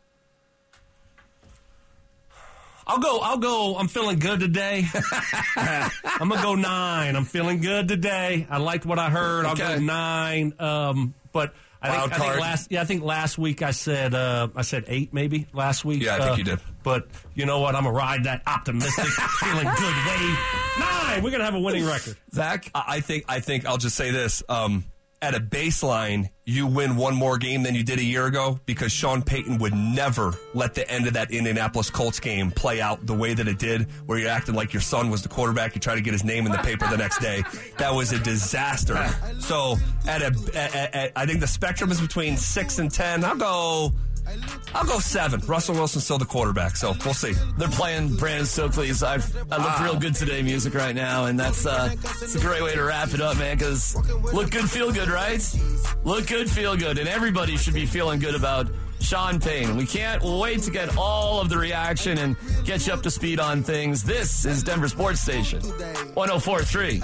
[2.87, 3.19] I'll go.
[3.19, 3.77] I'll go.
[3.77, 4.85] I'm feeling good today.
[5.57, 7.17] I'm gonna go nine.
[7.17, 8.47] I'm feeling good today.
[8.49, 9.45] I liked what I heard.
[9.45, 9.75] I'll Okay.
[9.75, 10.55] go nine.
[10.61, 11.53] Um, but
[11.83, 12.71] I Wild think, I think last.
[12.73, 16.01] Yeah, I think last week I said uh, I said eight maybe last week.
[16.03, 16.61] Yeah, I think Uh, you did.
[16.85, 17.75] But you know what?
[17.75, 19.05] I'm gonna ride that optimistic,
[19.41, 20.39] feeling good wave.
[20.79, 21.23] Nine.
[21.25, 22.17] We're gonna have a winning record.
[22.33, 22.71] Zach.
[22.73, 24.45] I I think I think I'll just say this.
[24.49, 24.85] Um,
[25.21, 28.91] at a baseline, you win one more game than you did a year ago because
[28.91, 33.13] Sean Payton would never let the end of that Indianapolis Colts game play out the
[33.13, 35.75] way that it did, where you're acting like your son was the quarterback.
[35.75, 37.45] You try to get his name in the paper the next day.
[37.77, 38.97] That was a disaster.
[39.41, 39.77] So
[40.07, 43.25] at a, at, at, I think the spectrum is between six and ten.
[43.25, 43.93] I'll go.
[44.75, 45.41] I'll go seven.
[45.47, 47.33] Russell Wilson's still the quarterback, so we'll see.
[47.57, 49.15] They're playing Brandon Stokley's I,
[49.51, 52.75] I look real good today music right now, and that's uh, it's a great way
[52.75, 53.97] to wrap it up, man, because
[54.33, 55.43] look good, feel good, right?
[56.05, 58.69] Look good, feel good, and everybody should be feeling good about
[59.01, 59.77] Sean Payne.
[59.77, 63.41] We can't wait to get all of the reaction and get you up to speed
[63.41, 64.05] on things.
[64.05, 67.01] This is Denver Sports Station, 1043.